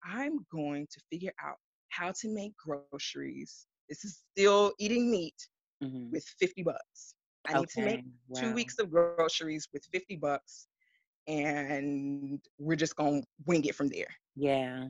I'm 0.04 0.46
going 0.52 0.88
to 0.92 1.00
figure 1.12 1.34
out 1.44 1.58
how 1.90 2.14
to 2.22 2.30
make 2.30 2.54
groceries. 2.58 3.66
This 3.90 4.06
is 4.06 4.22
still 4.32 4.74
eating 4.80 5.12
meat 5.12 5.36
mm-hmm. 5.84 6.12
with 6.12 6.26
50 6.40 6.64
bucks. 6.64 7.16
I 7.48 7.58
okay. 7.58 7.60
need 7.60 7.70
to 7.70 7.82
make 7.82 8.06
wow. 8.28 8.42
two 8.42 8.54
weeks 8.54 8.78
of 8.80 8.92
groceries 8.92 9.68
with 9.74 9.84
50 9.92 10.18
bucks 10.18 10.68
and 11.28 12.40
we're 12.58 12.76
just 12.76 12.96
going 12.96 13.22
to 13.22 13.28
wing 13.46 13.64
it 13.66 13.76
from 13.76 13.88
there. 13.88 14.08
Yeah. 14.36 14.88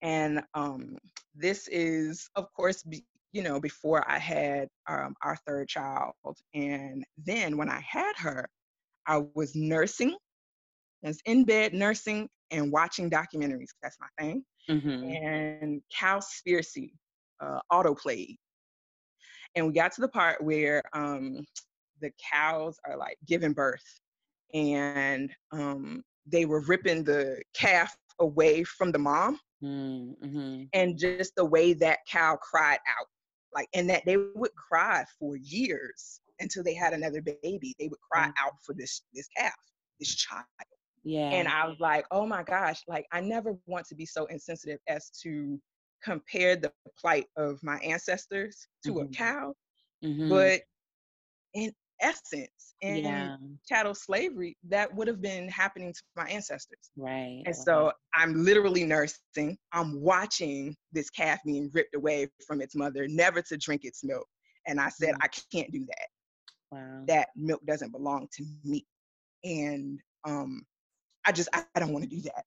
And 0.00 0.42
um, 0.54 0.96
this 1.34 1.68
is, 1.68 2.28
of 2.34 2.46
course, 2.54 2.82
be, 2.82 3.04
you 3.32 3.42
know, 3.42 3.60
before 3.60 4.04
I 4.10 4.18
had 4.18 4.68
um, 4.88 5.14
our 5.22 5.36
third 5.46 5.68
child. 5.68 6.14
And 6.54 7.04
then 7.18 7.56
when 7.56 7.68
I 7.68 7.80
had 7.86 8.14
her, 8.18 8.48
I 9.06 9.22
was 9.34 9.54
nursing, 9.54 10.16
I 11.04 11.08
was 11.08 11.20
in 11.26 11.44
bed 11.44 11.74
nursing 11.74 12.28
and 12.50 12.72
watching 12.72 13.10
documentaries. 13.10 13.70
That's 13.82 13.96
my 14.00 14.08
thing. 14.18 14.44
Mm-hmm. 14.70 15.04
And 15.04 15.82
Cowspiracy 15.96 16.92
uh, 17.40 17.60
autoplayed. 17.70 18.36
And 19.54 19.66
we 19.66 19.72
got 19.72 19.92
to 19.92 20.00
the 20.00 20.08
part 20.08 20.42
where 20.42 20.82
um, 20.94 21.44
the 22.00 22.10
cows 22.32 22.78
are 22.86 22.96
like 22.96 23.18
giving 23.26 23.52
birth 23.52 23.84
and 24.54 25.30
um, 25.52 26.02
they 26.26 26.44
were 26.44 26.62
ripping 26.62 27.04
the 27.04 27.40
calf 27.54 27.96
away 28.20 28.64
from 28.64 28.92
the 28.92 28.98
mom 28.98 29.38
mm-hmm. 29.62 30.64
and 30.72 30.98
just 30.98 31.34
the 31.36 31.44
way 31.44 31.72
that 31.72 31.98
cow 32.10 32.36
cried 32.36 32.78
out 32.98 33.06
like 33.54 33.68
and 33.74 33.88
that 33.88 34.02
they 34.04 34.16
would 34.16 34.54
cry 34.54 35.04
for 35.18 35.36
years 35.36 36.20
until 36.40 36.62
they 36.62 36.74
had 36.74 36.92
another 36.92 37.22
baby 37.22 37.74
they 37.78 37.88
would 37.88 38.00
cry 38.10 38.24
mm-hmm. 38.24 38.46
out 38.46 38.52
for 38.64 38.74
this 38.74 39.02
this 39.14 39.28
calf 39.36 39.54
this 39.98 40.14
child 40.14 40.44
yeah 41.04 41.30
and 41.30 41.48
i 41.48 41.66
was 41.66 41.76
like 41.80 42.04
oh 42.10 42.26
my 42.26 42.42
gosh 42.42 42.82
like 42.86 43.06
i 43.12 43.20
never 43.20 43.54
want 43.66 43.86
to 43.86 43.94
be 43.94 44.06
so 44.06 44.26
insensitive 44.26 44.78
as 44.88 45.10
to 45.10 45.60
compare 46.02 46.56
the 46.56 46.72
plight 47.00 47.26
of 47.36 47.58
my 47.62 47.76
ancestors 47.78 48.66
to 48.84 48.94
mm-hmm. 48.94 49.06
a 49.06 49.08
cow 49.08 49.52
mm-hmm. 50.04 50.28
but 50.28 50.60
in 51.54 51.72
essence 52.02 52.74
in 52.80 53.04
yeah. 53.04 53.36
chattel 53.66 53.94
slavery 53.94 54.56
that 54.68 54.92
would 54.94 55.06
have 55.06 55.22
been 55.22 55.48
happening 55.48 55.92
to 55.92 56.02
my 56.16 56.24
ancestors. 56.24 56.90
Right. 56.96 57.42
And 57.46 57.54
so 57.54 57.92
I'm 58.14 58.44
literally 58.44 58.84
nursing, 58.84 59.56
I'm 59.72 60.00
watching 60.00 60.76
this 60.92 61.08
calf 61.10 61.38
being 61.46 61.70
ripped 61.72 61.94
away 61.94 62.28
from 62.46 62.60
its 62.60 62.74
mother, 62.74 63.06
never 63.08 63.40
to 63.42 63.56
drink 63.56 63.82
its 63.84 64.02
milk. 64.04 64.26
And 64.66 64.80
I 64.80 64.88
said, 64.88 65.14
mm-hmm. 65.14 65.22
I 65.22 65.28
can't 65.56 65.72
do 65.72 65.86
that. 65.86 66.08
Wow. 66.72 67.04
That 67.06 67.28
milk 67.36 67.60
doesn't 67.66 67.92
belong 67.92 68.28
to 68.36 68.44
me. 68.64 68.84
And 69.44 70.00
um, 70.26 70.62
I 71.26 71.32
just, 71.32 71.48
I, 71.52 71.64
I 71.74 71.80
don't 71.80 71.92
want 71.92 72.04
to 72.04 72.10
do 72.10 72.22
that. 72.22 72.44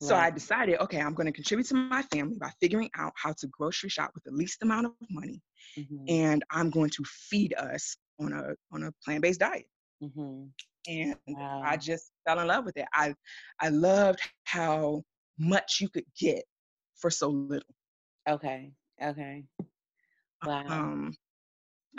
Right. 0.00 0.08
So 0.08 0.16
I 0.16 0.30
decided, 0.30 0.80
okay, 0.80 1.00
I'm 1.00 1.14
going 1.14 1.26
to 1.26 1.32
contribute 1.32 1.66
to 1.68 1.74
my 1.74 2.02
family 2.02 2.36
by 2.38 2.50
figuring 2.60 2.90
out 2.96 3.12
how 3.16 3.32
to 3.38 3.46
grocery 3.48 3.88
shop 3.88 4.10
with 4.14 4.24
the 4.24 4.32
least 4.32 4.62
amount 4.62 4.86
of 4.86 4.92
money. 5.10 5.40
Mm-hmm. 5.78 6.04
And 6.08 6.44
I'm 6.50 6.70
going 6.70 6.90
to 6.90 7.04
feed 7.04 7.54
us 7.54 7.96
on 8.20 8.32
a 8.32 8.54
on 8.72 8.84
a 8.84 8.92
plant-based 9.04 9.40
diet. 9.40 9.66
Mm-hmm. 10.02 10.44
And 10.86 11.16
wow. 11.28 11.62
I 11.64 11.76
just 11.76 12.10
fell 12.26 12.40
in 12.40 12.46
love 12.46 12.64
with 12.64 12.76
it. 12.76 12.86
I 12.92 13.14
I 13.60 13.68
loved 13.70 14.20
how 14.44 15.02
much 15.38 15.78
you 15.80 15.88
could 15.88 16.04
get 16.18 16.44
for 16.96 17.10
so 17.10 17.28
little. 17.28 17.74
Okay. 18.28 18.72
Okay. 19.02 19.44
Wow. 20.44 20.64
Um, 20.68 21.14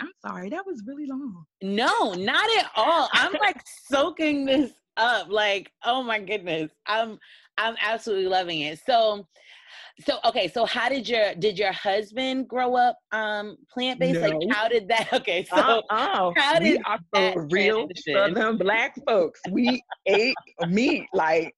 I'm 0.00 0.12
sorry, 0.24 0.50
that 0.50 0.66
was 0.66 0.82
really 0.86 1.06
long. 1.06 1.44
No, 1.62 2.12
not 2.14 2.48
at 2.58 2.70
all. 2.76 3.08
I'm 3.12 3.32
like 3.40 3.60
soaking 3.90 4.46
this 4.46 4.72
up. 4.96 5.28
Like, 5.30 5.70
oh 5.84 6.02
my 6.02 6.18
goodness. 6.18 6.70
I'm 6.86 7.18
I'm 7.58 7.76
absolutely 7.80 8.26
loving 8.26 8.60
it. 8.60 8.80
So 8.84 9.26
so 10.00 10.18
okay, 10.26 10.48
so 10.48 10.66
how 10.66 10.88
did 10.88 11.08
your 11.08 11.34
did 11.36 11.58
your 11.58 11.72
husband 11.72 12.48
grow 12.48 12.76
up 12.76 12.98
um 13.12 13.56
plant 13.72 13.98
based? 13.98 14.20
No. 14.20 14.28
Like 14.28 14.50
how 14.50 14.68
did 14.68 14.88
that? 14.88 15.08
Okay, 15.12 15.44
so 15.44 15.56
uh, 15.56 15.80
uh, 15.90 16.32
how 16.36 16.58
did 16.58 16.78
we 16.78 16.82
are 17.14 17.46
real 17.50 17.88
Southern 18.12 18.58
black 18.58 18.94
folks? 19.06 19.40
We 19.50 19.82
ate 20.06 20.34
meat 20.68 21.06
like 21.14 21.54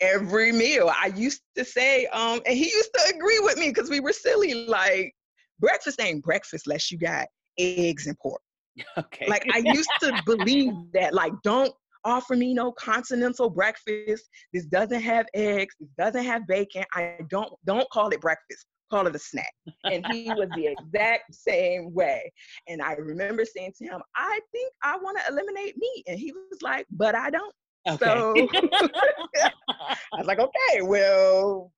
every 0.00 0.52
meal. 0.52 0.90
I 0.94 1.08
used 1.08 1.42
to 1.56 1.64
say, 1.64 2.06
um, 2.06 2.40
and 2.46 2.56
he 2.56 2.64
used 2.64 2.90
to 2.94 3.14
agree 3.14 3.40
with 3.40 3.58
me 3.58 3.68
because 3.68 3.90
we 3.90 3.98
were 4.00 4.12
silly. 4.12 4.66
Like 4.66 5.12
breakfast 5.58 6.00
ain't 6.00 6.22
breakfast 6.22 6.66
unless 6.66 6.92
you 6.92 6.98
got 6.98 7.26
eggs 7.58 8.06
and 8.06 8.18
pork. 8.18 8.40
Okay. 8.96 9.26
Like 9.28 9.44
I 9.52 9.58
used 9.58 9.90
to 10.00 10.22
believe 10.24 10.72
that. 10.94 11.12
Like 11.12 11.32
don't 11.42 11.72
offer 12.04 12.36
me 12.36 12.54
no 12.54 12.72
continental 12.72 13.50
breakfast. 13.50 14.28
This 14.54 14.64
doesn't 14.66 15.00
have 15.00 15.26
eggs. 15.34 15.74
This 15.78 15.90
doesn't 15.98 16.24
have 16.24 16.46
bacon. 16.46 16.84
I 16.94 17.16
don't 17.28 17.52
don't 17.66 17.88
call 17.90 18.08
it 18.10 18.20
breakfast. 18.20 18.66
Call 18.90 19.06
it 19.06 19.14
a 19.14 19.18
snack. 19.18 19.52
And 19.84 20.04
he 20.10 20.30
was 20.30 20.48
the 20.56 20.66
exact 20.66 21.34
same 21.34 21.92
way. 21.92 22.32
And 22.68 22.82
I 22.82 22.94
remember 22.94 23.44
saying 23.44 23.74
to 23.78 23.84
him, 23.84 24.00
I 24.16 24.40
think 24.52 24.72
I 24.82 24.96
want 24.96 25.18
to 25.18 25.32
eliminate 25.32 25.76
meat. 25.76 26.04
And 26.08 26.18
he 26.18 26.32
was 26.32 26.60
like, 26.62 26.86
but 26.90 27.14
I 27.14 27.30
don't. 27.30 27.54
Okay. 27.88 28.04
So 28.04 28.34
I 29.88 30.18
was 30.18 30.26
like, 30.26 30.40
okay, 30.40 30.82
well, 30.82 31.72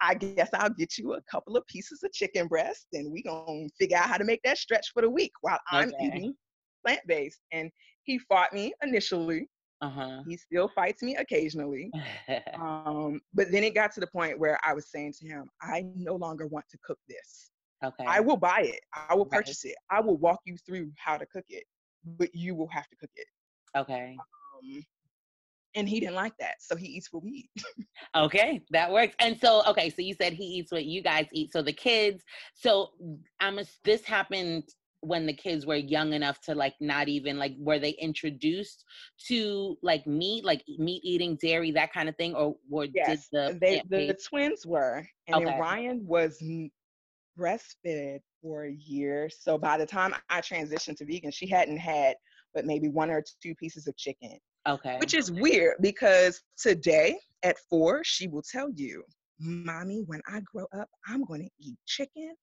I 0.00 0.14
guess 0.14 0.50
I'll 0.54 0.70
get 0.70 0.98
you 0.98 1.14
a 1.14 1.22
couple 1.30 1.56
of 1.56 1.66
pieces 1.66 2.02
of 2.02 2.12
chicken 2.12 2.48
breast 2.48 2.86
and 2.92 3.12
we 3.12 3.22
gonna 3.22 3.68
figure 3.78 3.96
out 3.96 4.08
how 4.08 4.16
to 4.16 4.24
make 4.24 4.40
that 4.44 4.58
stretch 4.58 4.90
for 4.92 5.02
the 5.02 5.10
week 5.10 5.32
while 5.42 5.60
I'm 5.70 5.88
okay. 5.88 6.06
eating 6.06 6.34
plant-based. 6.84 7.40
And 7.52 7.70
he 8.04 8.18
fought 8.18 8.52
me 8.52 8.72
initially 8.82 9.48
Uh-huh. 9.82 10.22
He 10.28 10.36
still 10.36 10.70
fights 10.74 11.02
me 11.02 11.16
occasionally. 11.16 11.90
um, 12.54 13.20
but 13.34 13.50
then 13.50 13.64
it 13.64 13.74
got 13.74 13.92
to 13.92 14.00
the 14.00 14.06
point 14.06 14.38
where 14.38 14.58
I 14.64 14.72
was 14.72 14.90
saying 14.90 15.14
to 15.20 15.26
him, 15.26 15.50
I 15.60 15.84
no 15.96 16.14
longer 16.14 16.46
want 16.46 16.66
to 16.70 16.78
cook 16.84 16.98
this. 17.08 17.50
Okay. 17.84 18.04
I 18.06 18.20
will 18.20 18.36
buy 18.36 18.60
it. 18.60 18.80
I 19.08 19.14
will 19.16 19.26
purchase 19.26 19.62
right. 19.64 19.72
it. 19.72 19.76
I 19.90 20.00
will 20.00 20.16
walk 20.16 20.38
you 20.44 20.56
through 20.64 20.92
how 20.96 21.16
to 21.16 21.26
cook 21.26 21.44
it, 21.48 21.64
but 22.04 22.32
you 22.32 22.54
will 22.54 22.68
have 22.68 22.88
to 22.90 22.96
cook 22.96 23.10
it. 23.16 23.26
Okay. 23.76 24.16
Um, 24.20 24.84
and 25.74 25.88
he 25.88 26.00
didn't 26.00 26.14
like 26.14 26.34
that, 26.38 26.56
so 26.60 26.76
he 26.76 26.86
eats 26.86 27.08
what 27.12 27.22
we 27.22 27.30
eat. 27.30 27.64
okay, 28.16 28.62
that 28.70 28.90
works. 28.90 29.14
And 29.18 29.38
so, 29.38 29.62
okay, 29.68 29.90
so 29.90 30.02
you 30.02 30.14
said 30.14 30.32
he 30.32 30.44
eats 30.44 30.72
what 30.72 30.84
you 30.84 31.02
guys 31.02 31.26
eat. 31.32 31.52
So 31.52 31.62
the 31.62 31.72
kids. 31.72 32.22
So 32.54 32.90
I'm. 33.40 33.58
A, 33.58 33.64
this 33.84 34.04
happened 34.04 34.64
when 35.02 35.26
the 35.26 35.32
kids 35.32 35.66
were 35.66 35.74
young 35.74 36.12
enough 36.12 36.40
to 36.40 36.54
like 36.54 36.74
not 36.80 37.08
even 37.08 37.36
like 37.36 37.54
were 37.58 37.78
they 37.78 37.90
introduced 37.90 38.84
to 39.26 39.76
like 39.82 40.06
meat 40.06 40.44
like 40.44 40.62
meat 40.78 41.02
eating 41.04 41.36
dairy 41.42 41.72
that 41.72 41.92
kind 41.92 42.08
of 42.08 42.16
thing 42.16 42.34
or 42.36 42.54
were 42.70 42.86
yes, 42.94 43.28
the 43.32 43.58
they, 43.60 43.82
the, 43.90 44.06
the 44.06 44.18
twins 44.24 44.64
were 44.64 45.04
and 45.26 45.44
okay. 45.44 45.58
ryan 45.58 46.06
was 46.06 46.40
breastfed 47.36 48.20
for 48.40 48.66
a 48.66 48.72
year 48.72 49.28
so 49.28 49.58
by 49.58 49.76
the 49.76 49.86
time 49.86 50.14
i 50.30 50.40
transitioned 50.40 50.96
to 50.96 51.04
vegan 51.04 51.32
she 51.32 51.48
hadn't 51.48 51.78
had 51.78 52.14
but 52.54 52.64
maybe 52.64 52.88
one 52.88 53.10
or 53.10 53.24
two 53.42 53.56
pieces 53.56 53.88
of 53.88 53.96
chicken 53.96 54.38
okay 54.68 54.96
which 55.00 55.14
is 55.14 55.30
weird 55.30 55.74
because 55.80 56.42
today 56.56 57.18
at 57.42 57.56
four 57.70 58.02
she 58.04 58.28
will 58.28 58.42
tell 58.42 58.70
you 58.74 59.02
Mommy, 59.42 60.04
when 60.06 60.20
I 60.28 60.40
grow 60.40 60.66
up, 60.72 60.88
I'm 61.08 61.24
going 61.24 61.42
to 61.42 61.50
eat 61.58 61.76
chicken 61.86 62.34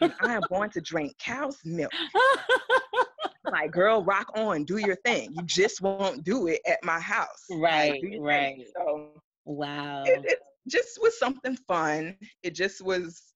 and 0.00 0.14
I 0.20 0.34
am 0.34 0.42
going 0.48 0.70
to 0.70 0.80
drink 0.80 1.14
cow's 1.18 1.58
milk. 1.64 1.92
like, 3.44 3.72
girl, 3.72 4.02
rock 4.02 4.30
on, 4.34 4.64
do 4.64 4.78
your 4.78 4.96
thing. 5.04 5.32
You 5.34 5.42
just 5.44 5.82
won't 5.82 6.24
do 6.24 6.46
it 6.46 6.60
at 6.66 6.82
my 6.82 6.98
house. 6.98 7.44
Right, 7.50 8.02
like, 8.02 8.14
right. 8.20 8.56
Thing. 8.56 8.66
So, 8.74 9.22
wow. 9.44 10.04
It, 10.06 10.24
it 10.24 10.38
just 10.68 10.98
was 11.02 11.18
something 11.18 11.56
fun. 11.68 12.16
It 12.42 12.54
just 12.54 12.82
was 12.82 13.29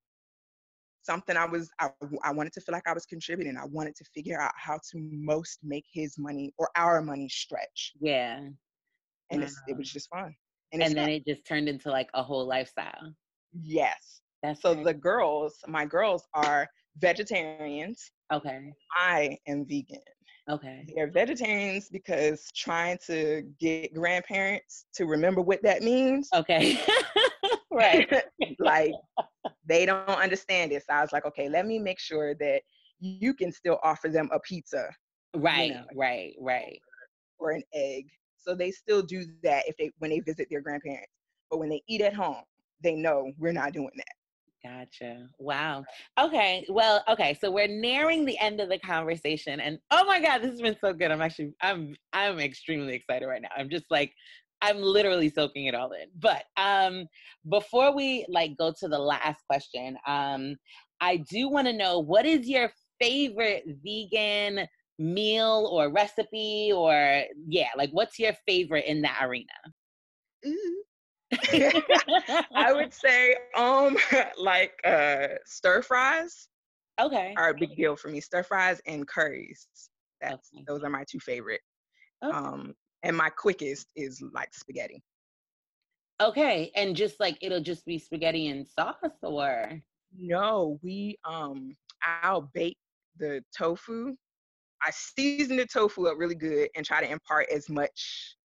something 1.04 1.36
I 1.36 1.44
was, 1.44 1.70
I, 1.80 1.90
I 2.22 2.32
wanted 2.32 2.52
to 2.54 2.60
feel 2.60 2.72
like 2.72 2.88
I 2.88 2.92
was 2.92 3.06
contributing. 3.06 3.56
I 3.56 3.66
wanted 3.66 3.94
to 3.96 4.04
figure 4.14 4.40
out 4.40 4.52
how 4.56 4.78
to 4.90 5.08
most 5.12 5.58
make 5.62 5.84
his 5.92 6.18
money 6.18 6.52
or 6.58 6.68
our 6.76 7.02
money 7.02 7.28
stretch. 7.28 7.92
Yeah. 8.00 8.40
And 9.30 9.42
wow. 9.42 9.48
it 9.68 9.76
was 9.76 9.90
just 9.90 10.08
fun. 10.10 10.34
And, 10.72 10.82
and 10.82 10.94
then 10.94 11.04
not, 11.04 11.10
it 11.10 11.26
just 11.26 11.46
turned 11.46 11.68
into 11.68 11.90
like 11.90 12.08
a 12.14 12.22
whole 12.22 12.46
lifestyle. 12.46 13.14
Yes. 13.62 14.20
That's 14.42 14.60
so 14.60 14.74
the 14.74 14.94
girls, 14.94 15.56
my 15.66 15.86
girls 15.86 16.24
are 16.34 16.68
vegetarians. 16.98 18.10
Okay. 18.32 18.72
I 18.96 19.38
am 19.46 19.64
vegan. 19.64 20.00
Okay. 20.50 20.86
They're 20.94 21.10
vegetarians 21.10 21.88
because 21.88 22.50
trying 22.54 22.98
to 23.06 23.42
get 23.58 23.94
grandparents 23.94 24.86
to 24.94 25.06
remember 25.06 25.40
what 25.40 25.62
that 25.62 25.82
means. 25.82 26.28
Okay. 26.34 26.78
right. 27.74 28.08
like 28.58 28.92
they 29.66 29.86
don't 29.86 30.08
understand 30.08 30.72
it. 30.72 30.84
So 30.86 30.94
I 30.94 31.00
was 31.00 31.12
like, 31.12 31.26
okay, 31.26 31.48
let 31.48 31.66
me 31.66 31.78
make 31.78 31.98
sure 31.98 32.34
that 32.36 32.62
you 33.00 33.34
can 33.34 33.52
still 33.52 33.78
offer 33.82 34.08
them 34.08 34.28
a 34.32 34.40
pizza. 34.40 34.88
Right, 35.36 35.68
you 35.68 35.74
know, 35.74 35.84
right, 35.96 36.34
right. 36.40 36.78
Or 37.38 37.50
an 37.50 37.62
egg 37.74 38.06
so 38.44 38.54
they 38.54 38.70
still 38.70 39.02
do 39.02 39.24
that 39.42 39.64
if 39.66 39.76
they 39.76 39.90
when 39.98 40.10
they 40.10 40.20
visit 40.20 40.48
their 40.50 40.60
grandparents. 40.60 41.12
But 41.50 41.58
when 41.58 41.68
they 41.68 41.82
eat 41.88 42.00
at 42.00 42.14
home, 42.14 42.42
they 42.82 42.94
know 42.94 43.32
we're 43.38 43.52
not 43.52 43.72
doing 43.72 43.90
that. 43.96 44.04
Gotcha. 44.64 45.26
Wow. 45.38 45.84
Okay. 46.18 46.64
Well, 46.70 47.04
okay. 47.08 47.36
So 47.38 47.50
we're 47.50 47.68
nearing 47.68 48.24
the 48.24 48.38
end 48.38 48.60
of 48.60 48.70
the 48.70 48.78
conversation 48.78 49.60
and 49.60 49.78
oh 49.90 50.04
my 50.06 50.20
God, 50.20 50.38
this 50.38 50.52
has 50.52 50.60
been 50.60 50.76
so 50.82 50.92
good. 50.92 51.10
I'm 51.10 51.20
actually 51.20 51.52
I'm 51.60 51.94
I'm 52.12 52.38
extremely 52.38 52.94
excited 52.94 53.26
right 53.26 53.42
now. 53.42 53.50
I'm 53.56 53.68
just 53.68 53.84
like 53.90 54.12
I'm 54.64 54.80
literally 54.80 55.28
soaking 55.28 55.66
it 55.66 55.74
all 55.74 55.92
in. 55.92 56.08
But 56.18 56.44
um 56.56 57.06
before 57.48 57.94
we 57.94 58.24
like 58.28 58.56
go 58.56 58.72
to 58.78 58.88
the 58.88 58.98
last 58.98 59.42
question, 59.46 59.96
um 60.06 60.56
I 61.00 61.18
do 61.18 61.48
want 61.48 61.66
to 61.66 61.72
know 61.72 61.98
what 61.98 62.24
is 62.24 62.48
your 62.48 62.72
favorite 63.00 63.64
vegan 63.84 64.66
meal 64.98 65.68
or 65.72 65.90
recipe 65.90 66.70
or 66.72 67.24
yeah 67.48 67.68
like 67.76 67.90
what's 67.90 68.18
your 68.18 68.32
favorite 68.46 68.84
in 68.86 69.02
that 69.02 69.18
arena 69.22 69.44
i 72.54 72.72
would 72.72 72.92
say 72.92 73.36
um 73.56 73.96
like 74.38 74.72
uh 74.84 75.26
stir 75.44 75.82
fries 75.82 76.48
okay 77.00 77.34
are 77.36 77.50
a 77.50 77.54
big 77.54 77.74
deal 77.74 77.96
for 77.96 78.08
me 78.08 78.20
stir 78.20 78.44
fries 78.44 78.80
and 78.86 79.08
curries 79.08 79.66
that's 80.20 80.50
okay. 80.54 80.64
those 80.68 80.84
are 80.84 80.90
my 80.90 81.04
two 81.10 81.18
favorite 81.18 81.60
okay. 82.24 82.36
um 82.36 82.72
and 83.04 83.16
my 83.16 83.28
quickest 83.28 83.86
is 83.96 84.22
like 84.32 84.52
spaghetti 84.52 85.02
okay 86.20 86.70
and 86.74 86.96
just 86.96 87.20
like 87.20 87.36
it'll 87.40 87.60
just 87.60 87.84
be 87.86 87.98
spaghetti 87.98 88.48
and 88.48 88.66
sauce 88.66 89.18
or 89.22 89.80
no 90.16 90.78
we 90.82 91.16
um 91.24 91.76
i'll 92.22 92.50
bake 92.54 92.78
the 93.18 93.42
tofu 93.56 94.14
I 94.84 94.90
season 94.90 95.56
the 95.56 95.66
tofu 95.66 96.06
up 96.08 96.18
really 96.18 96.34
good 96.34 96.68
and 96.76 96.84
try 96.84 97.00
to 97.00 97.10
impart 97.10 97.46
as 97.50 97.70
much, 97.70 98.36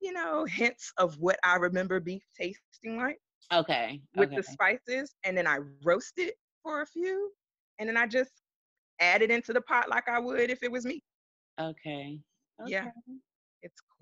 you 0.00 0.12
know, 0.12 0.44
hints 0.44 0.92
of 0.98 1.16
what 1.20 1.38
I 1.44 1.56
remember 1.56 2.00
beef 2.00 2.22
tasting 2.36 2.96
like. 2.96 3.18
Okay. 3.52 4.00
With 4.16 4.28
okay. 4.28 4.36
the 4.36 4.42
spices, 4.42 5.14
and 5.24 5.36
then 5.36 5.46
I 5.46 5.58
roast 5.84 6.14
it 6.16 6.34
for 6.62 6.80
a 6.80 6.86
few, 6.86 7.30
and 7.78 7.88
then 7.88 7.96
I 7.96 8.06
just 8.06 8.32
add 9.00 9.22
it 9.22 9.30
into 9.30 9.52
the 9.52 9.60
pot 9.60 9.88
like 9.88 10.08
I 10.08 10.18
would 10.18 10.50
if 10.50 10.62
it 10.62 10.72
was 10.72 10.84
meat. 10.84 11.04
Okay. 11.60 12.18
okay. 12.60 12.72
Yeah. 12.72 12.88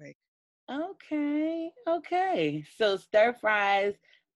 Quick. 0.02 0.16
Okay. 0.70 1.70
Okay. 1.88 2.64
So 2.76 2.96
stir 2.96 3.34
fries, 3.40 3.94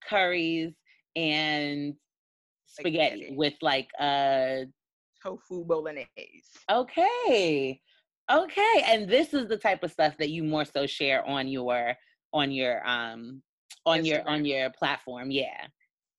curries, 0.08 0.74
and 1.16 1.94
spaghetti, 2.66 3.16
spaghetti. 3.16 3.36
with 3.36 3.54
like 3.62 3.88
uh 3.98 4.66
tofu 5.22 5.64
bolognese. 5.64 6.06
Okay. 6.70 7.80
Okay. 8.30 8.84
And 8.86 9.08
this 9.08 9.34
is 9.34 9.48
the 9.48 9.56
type 9.56 9.82
of 9.82 9.90
stuff 9.90 10.16
that 10.18 10.30
you 10.30 10.44
more 10.44 10.64
so 10.64 10.86
share 10.86 11.26
on 11.26 11.48
your 11.48 11.94
on 12.32 12.50
your 12.50 12.86
um 12.86 13.42
on 13.84 14.00
Instagram. 14.00 14.06
your 14.06 14.28
on 14.28 14.44
your 14.44 14.70
platform. 14.70 15.30
Yeah. 15.30 15.66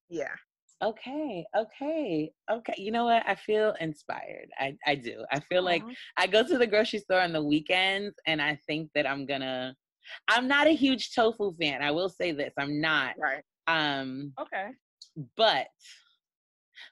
Yeah. 0.09 0.35
Okay, 0.83 1.43
okay, 1.57 2.31
okay. 2.51 2.73
You 2.77 2.91
know 2.91 3.05
what? 3.05 3.23
I 3.27 3.33
feel 3.33 3.73
inspired. 3.79 4.49
I, 4.59 4.77
I 4.85 4.93
do. 4.95 5.25
I 5.31 5.39
feel 5.39 5.61
Aww. 5.63 5.65
like 5.65 5.83
I 6.17 6.27
go 6.27 6.43
to 6.45 6.57
the 6.57 6.67
grocery 6.67 6.99
store 6.99 7.21
on 7.21 7.33
the 7.33 7.43
weekends 7.43 8.15
and 8.27 8.39
I 8.41 8.59
think 8.67 8.91
that 8.93 9.07
I'm 9.07 9.25
gonna 9.25 9.75
I'm 10.27 10.47
not 10.47 10.67
a 10.67 10.71
huge 10.75 11.13
tofu 11.15 11.53
fan. 11.59 11.81
I 11.81 11.91
will 11.91 12.09
say 12.09 12.31
this. 12.31 12.53
I'm 12.59 12.79
not. 12.79 13.15
Right. 13.19 13.43
Um 13.67 14.33
Okay. 14.39 14.69
But 15.35 15.67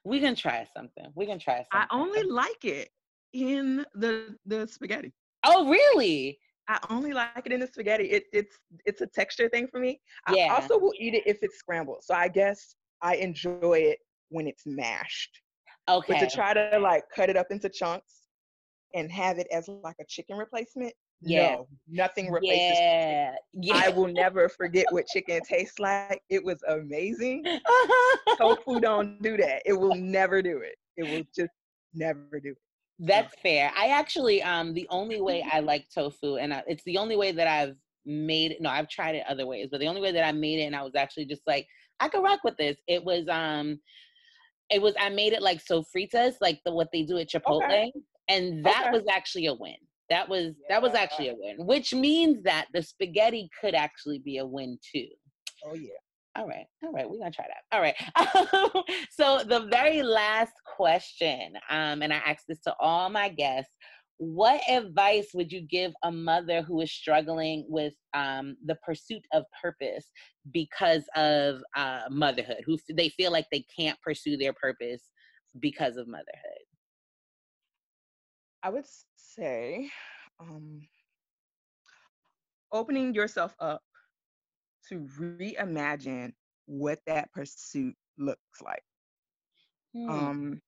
we 0.03 0.19
can 0.19 0.35
try 0.35 0.65
something. 0.75 1.11
We 1.15 1.27
can 1.27 1.37
try 1.37 1.57
something. 1.57 1.69
I 1.73 1.85
only 1.91 2.23
like 2.23 2.65
it 2.65 2.89
in 3.33 3.85
the 3.93 4.35
the 4.47 4.67
spaghetti. 4.67 5.13
Oh, 5.45 5.69
really? 5.69 6.39
I 6.67 6.79
only 6.89 7.13
like 7.13 7.43
it 7.45 7.51
in 7.51 7.59
the 7.59 7.67
spaghetti. 7.67 8.05
It, 8.05 8.23
it's 8.33 8.57
it's 8.85 9.01
a 9.01 9.07
texture 9.07 9.47
thing 9.47 9.67
for 9.67 9.79
me. 9.79 10.01
Yeah. 10.33 10.47
I 10.51 10.55
also 10.55 10.79
will 10.79 10.93
eat 10.99 11.13
it 11.13 11.23
if 11.27 11.43
it's 11.43 11.57
scrambled. 11.59 12.03
So 12.03 12.15
I 12.15 12.27
guess 12.27 12.75
I 13.05 13.15
enjoy 13.17 13.77
it 13.77 13.99
when 14.29 14.47
it's 14.47 14.63
mashed. 14.65 15.29
Okay. 15.87 16.13
But 16.13 16.27
to 16.27 16.35
try 16.35 16.55
to 16.55 16.79
like 16.79 17.03
cut 17.15 17.29
it 17.29 17.37
up 17.37 17.47
into 17.51 17.69
chunks 17.69 18.13
and 18.95 19.11
have 19.11 19.37
it 19.37 19.47
as 19.51 19.67
like 19.67 19.95
a 20.01 20.05
chicken 20.09 20.37
replacement, 20.37 20.93
yeah. 21.21 21.55
No, 21.55 21.67
nothing 21.87 22.31
replaces 22.31 22.77
yeah. 22.77 23.35
yeah. 23.53 23.81
I 23.85 23.89
will 23.89 24.07
never 24.07 24.49
forget 24.49 24.85
what 24.89 25.05
chicken 25.13 25.39
tastes 25.47 25.79
like. 25.79 26.21
It 26.29 26.43
was 26.43 26.59
amazing. 26.67 27.45
Tofu 28.37 28.79
don't 28.81 29.21
do 29.21 29.37
that. 29.37 29.61
It 29.65 29.73
will 29.73 29.95
never 29.95 30.41
do 30.41 30.57
it. 30.57 30.75
It 30.97 31.09
will 31.09 31.23
just 31.35 31.53
never 31.93 32.39
do 32.43 32.51
it. 32.51 32.57
That's 32.99 33.33
fair. 33.41 33.71
I 33.77 33.89
actually 33.89 34.41
um 34.41 34.73
the 34.73 34.87
only 34.89 35.21
way 35.21 35.45
I 35.51 35.59
like 35.59 35.85
tofu 35.93 36.37
and 36.37 36.53
I, 36.53 36.63
it's 36.67 36.83
the 36.85 36.97
only 36.97 37.15
way 37.15 37.31
that 37.33 37.47
I've 37.47 37.75
made 38.05 38.51
it. 38.51 38.61
No, 38.61 38.69
I've 38.69 38.89
tried 38.89 39.15
it 39.15 39.23
other 39.27 39.45
ways, 39.45 39.67
but 39.71 39.79
the 39.79 39.87
only 39.87 40.01
way 40.01 40.11
that 40.11 40.25
I 40.25 40.31
made 40.31 40.59
it 40.59 40.63
and 40.63 40.75
I 40.75 40.83
was 40.83 40.95
actually 40.95 41.25
just 41.25 41.41
like 41.45 41.67
I 41.99 42.09
could 42.09 42.23
rock 42.23 42.41
with 42.43 42.57
this. 42.57 42.77
It 42.87 43.03
was 43.03 43.27
um 43.29 43.79
it 44.69 44.81
was 44.81 44.93
I 44.99 45.09
made 45.09 45.33
it 45.33 45.41
like 45.41 45.61
sofritas, 45.63 46.35
like 46.41 46.59
the 46.65 46.73
what 46.73 46.89
they 46.91 47.03
do 47.03 47.17
at 47.17 47.29
Chipotle, 47.29 47.63
okay. 47.65 47.91
and 48.29 48.65
that 48.65 48.85
okay. 48.87 48.91
was 48.91 49.03
actually 49.11 49.47
a 49.47 49.53
win. 49.53 49.75
That 50.09 50.27
was 50.29 50.53
yeah. 50.61 50.75
that 50.75 50.81
was 50.81 50.93
actually 50.93 51.29
a 51.29 51.35
win, 51.35 51.65
which 51.65 51.93
means 51.93 52.43
that 52.43 52.67
the 52.73 52.81
spaghetti 52.81 53.49
could 53.61 53.75
actually 53.75 54.19
be 54.19 54.37
a 54.37 54.45
win 54.45 54.77
too. 54.93 55.07
Oh 55.65 55.73
yeah. 55.73 55.89
All 56.37 56.47
right, 56.47 56.65
all 56.83 56.91
right, 56.91 57.09
we're 57.09 57.17
gonna 57.17 57.31
try 57.31 57.45
that. 57.47 57.63
All 57.71 57.81
right. 57.81 57.95
so 59.09 59.41
the 59.47 59.67
very 59.71 60.03
last 60.03 60.51
question, 60.65 61.53
um, 61.69 62.01
and 62.01 62.11
I 62.11 62.17
ask 62.17 62.43
this 62.45 62.59
to 62.63 62.75
all 62.77 63.09
my 63.09 63.29
guests: 63.29 63.71
What 64.17 64.61
advice 64.69 65.31
would 65.33 65.51
you 65.51 65.61
give 65.61 65.93
a 66.03 66.11
mother 66.11 66.61
who 66.61 66.81
is 66.81 66.91
struggling 66.91 67.65
with 67.67 67.93
um, 68.13 68.55
the 68.65 68.75
pursuit 68.75 69.23
of 69.33 69.43
purpose 69.61 70.11
because 70.51 71.05
of 71.15 71.61
uh, 71.75 72.03
motherhood? 72.09 72.63
Who 72.65 72.77
they 72.95 73.09
feel 73.09 73.31
like 73.31 73.47
they 73.51 73.65
can't 73.77 73.99
pursue 74.01 74.37
their 74.37 74.53
purpose 74.53 75.09
because 75.59 75.97
of 75.97 76.07
motherhood? 76.07 76.65
I 78.63 78.69
would 78.69 78.85
say, 79.15 79.89
um, 80.39 80.87
opening 82.71 83.13
yourself 83.13 83.55
up 83.59 83.81
to 84.89 85.07
reimagine 85.19 86.33
what 86.65 86.99
that 87.07 87.31
pursuit 87.31 87.95
looks 88.17 88.61
like. 88.61 88.83
Hmm. 89.93 90.09
Um, 90.09 90.61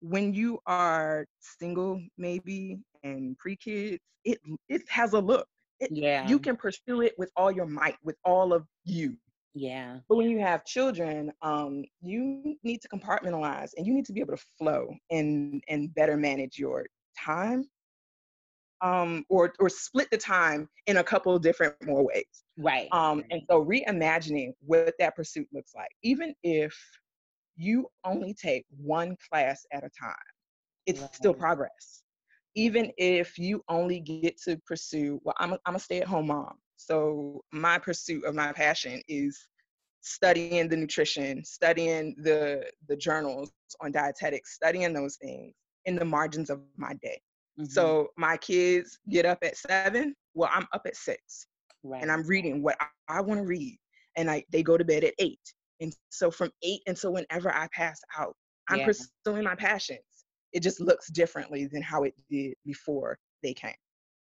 when 0.00 0.34
you 0.34 0.58
are 0.66 1.26
single, 1.40 2.00
maybe 2.18 2.78
and 3.02 3.36
pre-kids, 3.38 3.98
it 4.24 4.38
it 4.68 4.82
has 4.88 5.12
a 5.12 5.20
look. 5.20 5.46
It, 5.80 5.90
yeah, 5.92 6.26
you 6.26 6.38
can 6.38 6.56
pursue 6.56 7.02
it 7.02 7.14
with 7.18 7.30
all 7.36 7.50
your 7.50 7.66
might, 7.66 7.96
with 8.02 8.16
all 8.24 8.52
of 8.52 8.66
you. 8.84 9.16
Yeah. 9.54 9.98
But 10.08 10.16
when 10.16 10.28
you 10.28 10.38
have 10.40 10.66
children, 10.66 11.32
um, 11.40 11.82
you 12.02 12.56
need 12.62 12.82
to 12.82 12.88
compartmentalize 12.88 13.70
and 13.76 13.86
you 13.86 13.94
need 13.94 14.04
to 14.04 14.12
be 14.12 14.20
able 14.20 14.36
to 14.36 14.44
flow 14.58 14.94
and 15.10 15.62
and 15.68 15.94
better 15.94 16.16
manage 16.16 16.58
your 16.58 16.86
time 17.18 17.64
um, 18.82 19.24
or 19.28 19.52
or 19.58 19.68
split 19.68 20.08
the 20.10 20.18
time 20.18 20.68
in 20.86 20.98
a 20.98 21.04
couple 21.04 21.38
different 21.38 21.74
more 21.84 22.04
ways. 22.04 22.44
Right. 22.58 22.88
Um, 22.92 23.24
and 23.30 23.42
so 23.50 23.64
reimagining 23.64 24.52
what 24.60 24.94
that 24.98 25.16
pursuit 25.16 25.48
looks 25.52 25.72
like, 25.74 25.90
even 26.02 26.34
if 26.42 26.76
you 27.56 27.86
only 28.04 28.34
take 28.34 28.64
one 28.76 29.16
class 29.28 29.64
at 29.72 29.84
a 29.84 29.90
time, 29.98 30.14
it's 30.86 31.00
right. 31.00 31.14
still 31.14 31.34
progress. 31.34 32.02
Even 32.54 32.90
if 32.96 33.38
you 33.38 33.62
only 33.68 34.00
get 34.00 34.40
to 34.42 34.56
pursue, 34.66 35.20
well, 35.24 35.34
I'm 35.38 35.52
a, 35.52 35.58
I'm 35.66 35.74
a 35.74 35.78
stay-at-home 35.78 36.28
mom, 36.28 36.54
so 36.76 37.42
my 37.52 37.78
pursuit 37.78 38.24
of 38.24 38.34
my 38.34 38.52
passion 38.52 39.02
is 39.08 39.38
studying 40.00 40.68
the 40.68 40.76
nutrition, 40.76 41.44
studying 41.44 42.14
the 42.22 42.64
the 42.88 42.96
journals 42.96 43.50
on 43.80 43.92
dietetics, 43.92 44.54
studying 44.54 44.92
those 44.92 45.16
things 45.16 45.52
in 45.84 45.96
the 45.96 46.04
margins 46.04 46.48
of 46.48 46.60
my 46.76 46.94
day. 47.02 47.20
Mm-hmm. 47.58 47.70
So 47.70 48.08
my 48.16 48.36
kids 48.36 48.98
get 49.10 49.26
up 49.26 49.38
at 49.42 49.56
seven. 49.56 50.14
Well, 50.34 50.50
I'm 50.52 50.66
up 50.72 50.82
at 50.86 50.96
six, 50.96 51.46
right. 51.82 52.02
and 52.02 52.10
I'm 52.12 52.26
reading 52.26 52.62
what 52.62 52.76
I, 52.80 53.18
I 53.18 53.20
want 53.20 53.40
to 53.40 53.46
read, 53.46 53.78
and 54.16 54.30
I 54.30 54.44
they 54.50 54.62
go 54.62 54.76
to 54.78 54.84
bed 54.84 55.04
at 55.04 55.14
eight. 55.18 55.40
And 55.80 55.94
so 56.10 56.30
from 56.30 56.50
eight 56.62 56.80
until 56.86 57.12
whenever 57.12 57.52
I 57.54 57.68
pass 57.72 58.00
out, 58.18 58.34
I'm 58.68 58.80
yeah. 58.80 58.86
pursuing 58.86 59.44
my 59.44 59.54
passions. 59.54 60.00
It 60.52 60.62
just 60.62 60.80
looks 60.80 61.10
differently 61.10 61.66
than 61.66 61.82
how 61.82 62.04
it 62.04 62.14
did 62.30 62.54
before 62.64 63.18
they 63.42 63.52
came. 63.52 63.74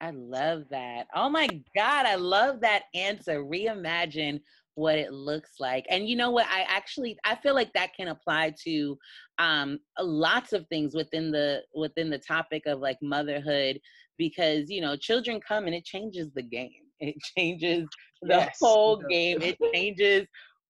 I 0.02 0.12
love 0.12 0.63
that. 0.69 1.08
Oh 1.13 1.30
my 1.30 1.47
God, 1.75 2.06
I 2.06 2.15
love 2.15 2.62
that 2.62 2.84
answer. 2.93 3.43
Reimagine 3.43 4.39
what 4.80 4.97
it 4.97 5.12
looks 5.12 5.60
like 5.60 5.86
and 5.89 6.08
you 6.08 6.15
know 6.15 6.32
what 6.32 6.45
i 6.49 6.62
actually 6.62 7.17
i 7.25 7.36
feel 7.36 7.54
like 7.54 7.71
that 7.73 7.93
can 7.93 8.08
apply 8.08 8.54
to 8.63 8.97
um 9.38 9.78
lots 9.99 10.54
of 10.54 10.65
things 10.67 10.95
within 10.95 11.32
the 11.32 11.62
within 11.75 12.10
the 12.10 12.17
topic 12.17 12.63
of 12.65 12.80
like 12.80 12.97
motherhood 13.02 13.78
because 14.17 14.69
you 14.69 14.80
know 14.80 14.95
children 14.95 15.41
come 15.45 15.65
and 15.65 15.75
it 15.75 15.84
changes 15.84 16.30
the 16.34 16.41
game 16.41 16.71
it 17.02 17.13
changes 17.38 17.89
the 18.21 18.36
yes, 18.36 18.58
whole 18.62 19.04
game 19.10 19.41
it 19.41 19.58
changes 19.73 20.25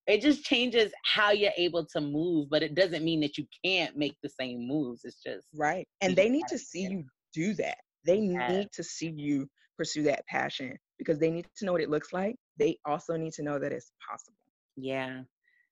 it 0.09 0.21
just 0.21 0.43
changes 0.43 0.91
how 1.05 1.31
you're 1.31 1.51
able 1.57 1.85
to 1.85 2.01
move 2.01 2.47
but 2.49 2.63
it 2.63 2.75
doesn't 2.75 3.03
mean 3.03 3.19
that 3.21 3.37
you 3.37 3.45
can't 3.63 3.95
make 3.95 4.15
the 4.23 4.29
same 4.29 4.67
moves 4.67 5.01
it's 5.03 5.21
just 5.23 5.47
right 5.55 5.87
and 6.01 6.15
they 6.15 6.29
need 6.29 6.47
to 6.47 6.57
see 6.57 6.81
you 6.81 7.03
do 7.33 7.53
that 7.53 7.77
they 8.05 8.19
need 8.19 8.67
to 8.73 8.83
see 8.83 9.13
you 9.15 9.47
pursue 9.77 10.03
that 10.03 10.25
passion 10.27 10.75
because 10.97 11.19
they 11.19 11.31
need 11.31 11.45
to 11.55 11.65
know 11.65 11.71
what 11.71 11.81
it 11.81 11.89
looks 11.89 12.11
like 12.11 12.35
they 12.59 12.77
also 12.85 13.15
need 13.15 13.33
to 13.33 13.43
know 13.43 13.57
that 13.57 13.71
it's 13.71 13.91
possible. 14.07 14.37
Yeah. 14.75 15.21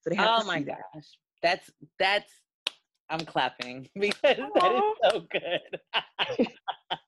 So 0.00 0.10
they 0.10 0.16
have 0.16 0.42
oh 0.42 0.46
my 0.46 0.60
gosh. 0.60 0.76
That. 0.94 1.02
That's 1.42 1.70
that's 1.98 2.32
I'm 3.10 3.20
clapping 3.20 3.88
because 3.98 4.36
Aww. 4.36 4.50
that 4.54 4.74
is 4.74 4.82
so 5.10 5.26
good. 5.30 6.48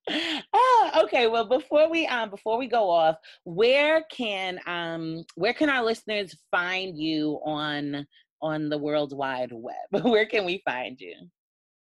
oh, 0.52 0.90
okay. 1.04 1.26
Well, 1.26 1.46
before 1.46 1.90
we 1.90 2.06
um 2.06 2.30
before 2.30 2.58
we 2.58 2.66
go 2.66 2.88
off, 2.88 3.16
where 3.44 4.04
can 4.10 4.58
um 4.66 5.24
where 5.34 5.54
can 5.54 5.68
our 5.70 5.84
listeners 5.84 6.34
find 6.50 6.96
you 6.96 7.40
on 7.44 8.06
on 8.42 8.68
the 8.68 8.78
world 8.78 9.16
wide 9.16 9.52
web? 9.52 9.74
where 10.04 10.26
can 10.26 10.44
we 10.44 10.62
find 10.64 11.00
you? 11.00 11.14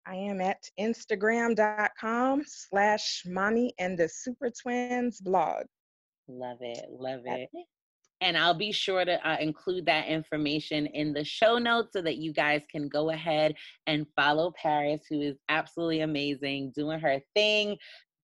I 0.06 0.16
am 0.16 0.42
at 0.42 0.62
Instagram.com 0.78 2.44
slash 2.46 3.24
mommy 3.26 3.74
and 3.80 3.98
the 3.98 4.10
super 4.10 4.52
twins 4.62 5.22
blog. 5.22 5.64
Love 6.28 6.58
it. 6.60 6.86
Love 6.90 7.22
it. 7.26 7.50
And 8.24 8.38
I'll 8.38 8.54
be 8.54 8.72
sure 8.72 9.04
to 9.04 9.30
uh, 9.30 9.36
include 9.42 9.86
that 9.88 10.08
information 10.08 10.86
in 10.88 11.12
the 11.12 11.26
show 11.26 11.58
notes 11.58 11.92
so 11.92 12.02
that 12.02 12.18
you 12.18 12.32
guys 12.32 12.62
can 12.72 12.88
go 12.88 13.10
ahead 13.10 13.54
and 13.86 14.08
follow 14.16 14.54
Paris, 14.56 15.02
who 15.10 15.20
is 15.20 15.36
absolutely 15.50 16.00
amazing, 16.00 16.72
doing 16.74 17.02
her 17.02 17.20
thing, 17.36 17.78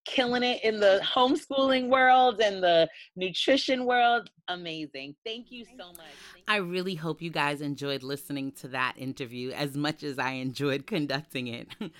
killing 0.10 0.44
it 0.44 0.64
in 0.64 0.80
the 0.80 1.02
homeschooling 1.04 1.88
world 1.88 2.42
and 2.42 2.64
the 2.64 2.90
nutrition 3.16 3.86
world. 3.86 4.30
Amazing. 4.48 5.16
Thank 5.24 5.52
you 5.52 5.66
so 5.78 5.88
much. 5.90 6.08
I 6.48 6.58
really 6.58 6.96
hope 6.96 7.22
you 7.22 7.30
guys 7.30 7.62
enjoyed 7.62 8.02
listening 8.02 8.52
to 8.54 8.70
that 8.70 8.96
interview 8.98 9.52
as 9.52 9.78
much 9.78 10.04
as 10.04 10.18
I 10.18 10.32
enjoyed 10.32 10.88
conducting 10.88 11.48
it. 11.48 11.68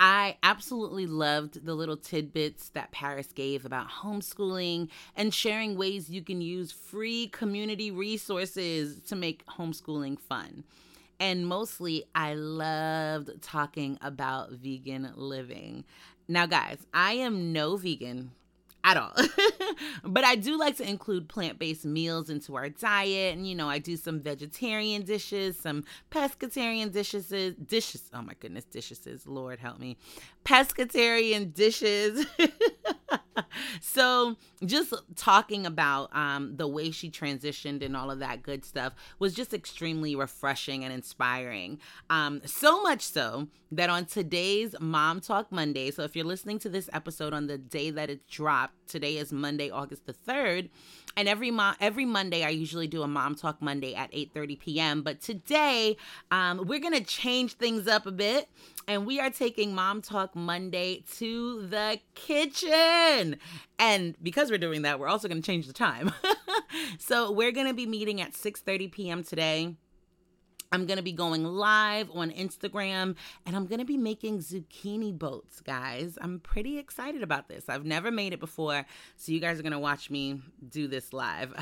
I 0.00 0.36
absolutely 0.42 1.06
loved 1.06 1.64
the 1.64 1.74
little 1.74 1.96
tidbits 1.96 2.68
that 2.70 2.92
Paris 2.92 3.32
gave 3.32 3.64
about 3.64 3.88
homeschooling 3.88 4.88
and 5.16 5.34
sharing 5.34 5.76
ways 5.76 6.08
you 6.08 6.22
can 6.22 6.40
use 6.40 6.70
free 6.70 7.26
community 7.28 7.90
resources 7.90 9.00
to 9.08 9.16
make 9.16 9.44
homeschooling 9.46 10.20
fun. 10.20 10.62
And 11.18 11.46
mostly, 11.46 12.04
I 12.14 12.34
loved 12.34 13.42
talking 13.42 13.98
about 14.02 14.52
vegan 14.52 15.12
living. 15.16 15.84
Now, 16.28 16.46
guys, 16.46 16.78
I 16.92 17.14
am 17.14 17.52
no 17.52 17.76
vegan 17.76 18.32
at 18.86 18.96
all. 18.96 19.12
but 20.04 20.24
I 20.24 20.36
do 20.36 20.58
like 20.58 20.76
to 20.76 20.88
include 20.88 21.28
plant 21.28 21.58
based 21.58 21.84
meals 21.84 22.30
into 22.30 22.56
our 22.56 22.68
diet. 22.68 23.34
And, 23.36 23.46
you 23.46 23.54
know, 23.54 23.68
I 23.68 23.78
do 23.78 23.96
some 23.96 24.20
vegetarian 24.20 25.02
dishes, 25.02 25.58
some 25.58 25.84
pescatarian 26.10 26.92
dishes, 26.92 27.28
dishes. 27.66 28.10
Oh 28.14 28.22
my 28.22 28.34
goodness, 28.40 28.64
dishes. 28.64 29.26
Lord 29.26 29.58
help 29.58 29.78
me. 29.78 29.96
Pescatarian 30.44 31.52
dishes. 31.52 32.26
so 33.80 34.36
just 34.64 34.92
talking 35.14 35.66
about 35.66 36.14
um, 36.14 36.56
the 36.56 36.66
way 36.66 36.90
she 36.90 37.10
transitioned 37.10 37.84
and 37.84 37.96
all 37.96 38.10
of 38.10 38.18
that 38.18 38.42
good 38.42 38.64
stuff 38.64 38.94
was 39.18 39.34
just 39.34 39.54
extremely 39.54 40.14
refreshing 40.16 40.84
and 40.84 40.92
inspiring. 40.92 41.78
Um, 42.10 42.40
so 42.44 42.82
much 42.82 43.02
so 43.02 43.48
that 43.72 43.90
on 43.90 44.06
today's 44.06 44.74
Mom 44.80 45.20
Talk 45.20 45.50
Monday, 45.50 45.90
so 45.90 46.02
if 46.02 46.16
you're 46.16 46.24
listening 46.24 46.58
to 46.60 46.68
this 46.68 46.88
episode 46.92 47.32
on 47.32 47.46
the 47.46 47.58
day 47.58 47.90
that 47.90 48.10
it 48.10 48.26
dropped, 48.28 48.88
today 48.88 49.16
is 49.16 49.32
Monday, 49.32 49.70
August 49.70 50.06
the 50.06 50.14
3rd. 50.14 50.70
And 51.16 51.28
every 51.28 51.50
mo- 51.50 51.74
every 51.80 52.04
Monday, 52.04 52.44
I 52.44 52.50
usually 52.50 52.86
do 52.86 53.02
a 53.02 53.08
Mom 53.08 53.34
Talk 53.34 53.62
Monday 53.62 53.94
at 53.94 54.12
8:30 54.12 54.56
p.m. 54.60 55.02
But 55.02 55.20
today, 55.20 55.96
um, 56.30 56.66
we're 56.66 56.78
gonna 56.78 57.00
change 57.00 57.54
things 57.54 57.88
up 57.88 58.06
a 58.06 58.12
bit, 58.12 58.48
and 58.86 59.06
we 59.06 59.18
are 59.18 59.30
taking 59.30 59.74
Mom 59.74 60.02
Talk 60.02 60.36
Monday 60.36 61.04
to 61.16 61.66
the 61.66 62.00
kitchen. 62.14 63.36
And 63.78 64.16
because 64.22 64.50
we're 64.50 64.58
doing 64.58 64.82
that, 64.82 65.00
we're 65.00 65.08
also 65.08 65.26
gonna 65.26 65.40
change 65.40 65.66
the 65.66 65.72
time. 65.72 66.12
so 66.98 67.30
we're 67.30 67.52
gonna 67.52 67.74
be 67.74 67.86
meeting 67.86 68.20
at 68.20 68.32
6:30 68.32 68.92
p.m. 68.92 69.22
today 69.24 69.74
I'm 70.72 70.86
going 70.86 70.96
to 70.96 71.02
be 71.02 71.12
going 71.12 71.44
live 71.44 72.10
on 72.12 72.30
Instagram 72.30 73.16
and 73.44 73.56
I'm 73.56 73.66
going 73.66 73.78
to 73.78 73.84
be 73.84 73.96
making 73.96 74.38
zucchini 74.38 75.16
boats, 75.16 75.60
guys. 75.60 76.18
I'm 76.20 76.40
pretty 76.40 76.78
excited 76.78 77.22
about 77.22 77.48
this. 77.48 77.68
I've 77.68 77.84
never 77.84 78.10
made 78.10 78.32
it 78.32 78.40
before, 78.40 78.84
so 79.16 79.32
you 79.32 79.40
guys 79.40 79.58
are 79.58 79.62
going 79.62 79.72
to 79.72 79.78
watch 79.78 80.10
me 80.10 80.40
do 80.68 80.88
this 80.88 81.12
live. 81.12 81.54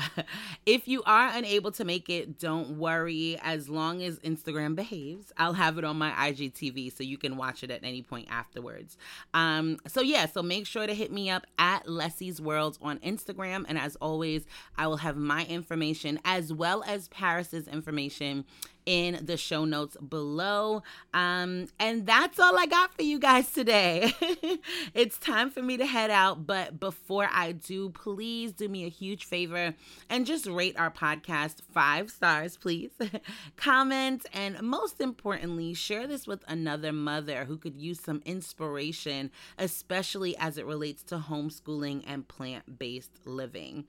if 0.65 0.87
you 0.87 1.03
are 1.05 1.29
unable 1.33 1.71
to 1.73 1.85
make 1.85 2.09
it, 2.09 2.39
don't 2.39 2.77
worry. 2.77 3.37
As 3.41 3.69
long 3.69 4.01
as 4.01 4.19
Instagram 4.19 4.75
behaves, 4.75 5.31
I'll 5.37 5.53
have 5.53 5.77
it 5.77 5.83
on 5.83 5.97
my 5.97 6.11
IGTV 6.11 6.95
so 6.95 7.03
you 7.03 7.17
can 7.17 7.37
watch 7.37 7.63
it 7.63 7.71
at 7.71 7.83
any 7.83 8.01
point 8.01 8.27
afterwards. 8.29 8.97
Um, 9.33 9.77
so, 9.87 10.01
yeah, 10.01 10.25
so 10.25 10.41
make 10.41 10.65
sure 10.65 10.87
to 10.87 10.93
hit 10.93 11.11
me 11.11 11.29
up 11.29 11.45
at 11.57 11.87
Leslie's 11.87 12.41
World 12.41 12.77
on 12.81 12.99
Instagram. 12.99 13.65
And 13.67 13.77
as 13.77 13.95
always, 13.97 14.45
I 14.77 14.87
will 14.87 14.97
have 14.97 15.17
my 15.17 15.45
information 15.45 16.19
as 16.25 16.51
well 16.51 16.83
as 16.83 17.07
Paris's 17.09 17.67
information 17.67 18.45
in 18.85 19.19
the 19.25 19.37
show 19.37 19.65
notes 19.65 19.97
below. 19.97 20.83
Um, 21.13 21.67
and 21.79 22.05
that's 22.05 22.39
all 22.39 22.57
I 22.57 22.65
got 22.65 22.93
for 22.93 23.01
you 23.01 23.19
guys 23.19 23.51
today. 23.51 24.13
it's 24.93 25.17
time 25.17 25.49
for 25.49 25.61
me 25.61 25.77
to 25.77 25.85
head 25.85 26.11
out. 26.11 26.45
But 26.45 26.79
before 26.79 27.27
I 27.31 27.53
do, 27.53 27.89
please 27.89 28.53
do 28.53 28.69
me 28.69 28.85
a 28.85 28.89
huge 28.89 29.25
favor 29.25 29.73
and 30.09 30.25
just 30.25 30.45
rate 30.45 30.79
our 30.79 30.91
podcast 30.91 31.61
five 31.73 32.09
stars, 32.11 32.57
please. 32.57 32.91
Comment, 33.55 34.25
and 34.33 34.61
most 34.61 35.01
importantly, 35.01 35.73
share 35.73 36.07
this 36.07 36.27
with 36.27 36.43
another 36.47 36.93
mother 36.93 37.45
who 37.45 37.57
could 37.57 37.75
use 37.75 37.99
some 37.99 38.21
inspiration, 38.25 39.31
especially 39.57 40.37
as 40.37 40.57
it 40.57 40.65
relates 40.65 41.03
to 41.03 41.17
homeschooling 41.17 42.03
and 42.07 42.27
plant 42.27 42.77
based 42.77 43.11
living. 43.25 43.85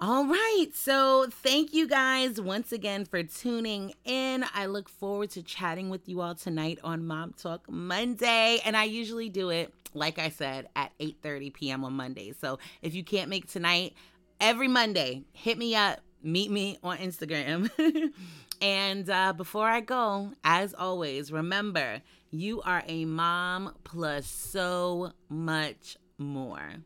All 0.00 0.26
right. 0.26 0.68
So, 0.74 1.26
thank 1.28 1.74
you 1.74 1.88
guys 1.88 2.40
once 2.40 2.70
again 2.70 3.04
for 3.04 3.24
tuning 3.24 3.94
in. 4.04 4.44
I 4.54 4.66
look 4.66 4.88
forward 4.88 5.30
to 5.30 5.42
chatting 5.42 5.90
with 5.90 6.08
you 6.08 6.20
all 6.20 6.36
tonight 6.36 6.78
on 6.84 7.04
Mom 7.04 7.32
Talk 7.32 7.68
Monday, 7.68 8.60
and 8.64 8.76
I 8.76 8.84
usually 8.84 9.28
do 9.28 9.50
it 9.50 9.74
like 9.94 10.20
I 10.20 10.28
said 10.28 10.68
at 10.76 10.96
8:30 11.00 11.52
p.m. 11.52 11.84
on 11.84 11.94
Mondays. 11.94 12.36
So, 12.40 12.60
if 12.80 12.94
you 12.94 13.02
can't 13.02 13.28
make 13.28 13.48
tonight, 13.48 13.94
every 14.40 14.68
Monday, 14.68 15.24
hit 15.32 15.58
me 15.58 15.74
up, 15.74 15.98
meet 16.22 16.52
me 16.52 16.78
on 16.84 16.98
Instagram. 16.98 17.68
and 18.62 19.10
uh, 19.10 19.32
before 19.32 19.66
I 19.66 19.80
go, 19.80 20.30
as 20.44 20.74
always, 20.74 21.32
remember 21.32 22.02
you 22.30 22.62
are 22.62 22.84
a 22.86 23.04
mom 23.04 23.74
plus 23.82 24.28
so 24.28 25.10
much 25.28 25.96
more. 26.18 26.76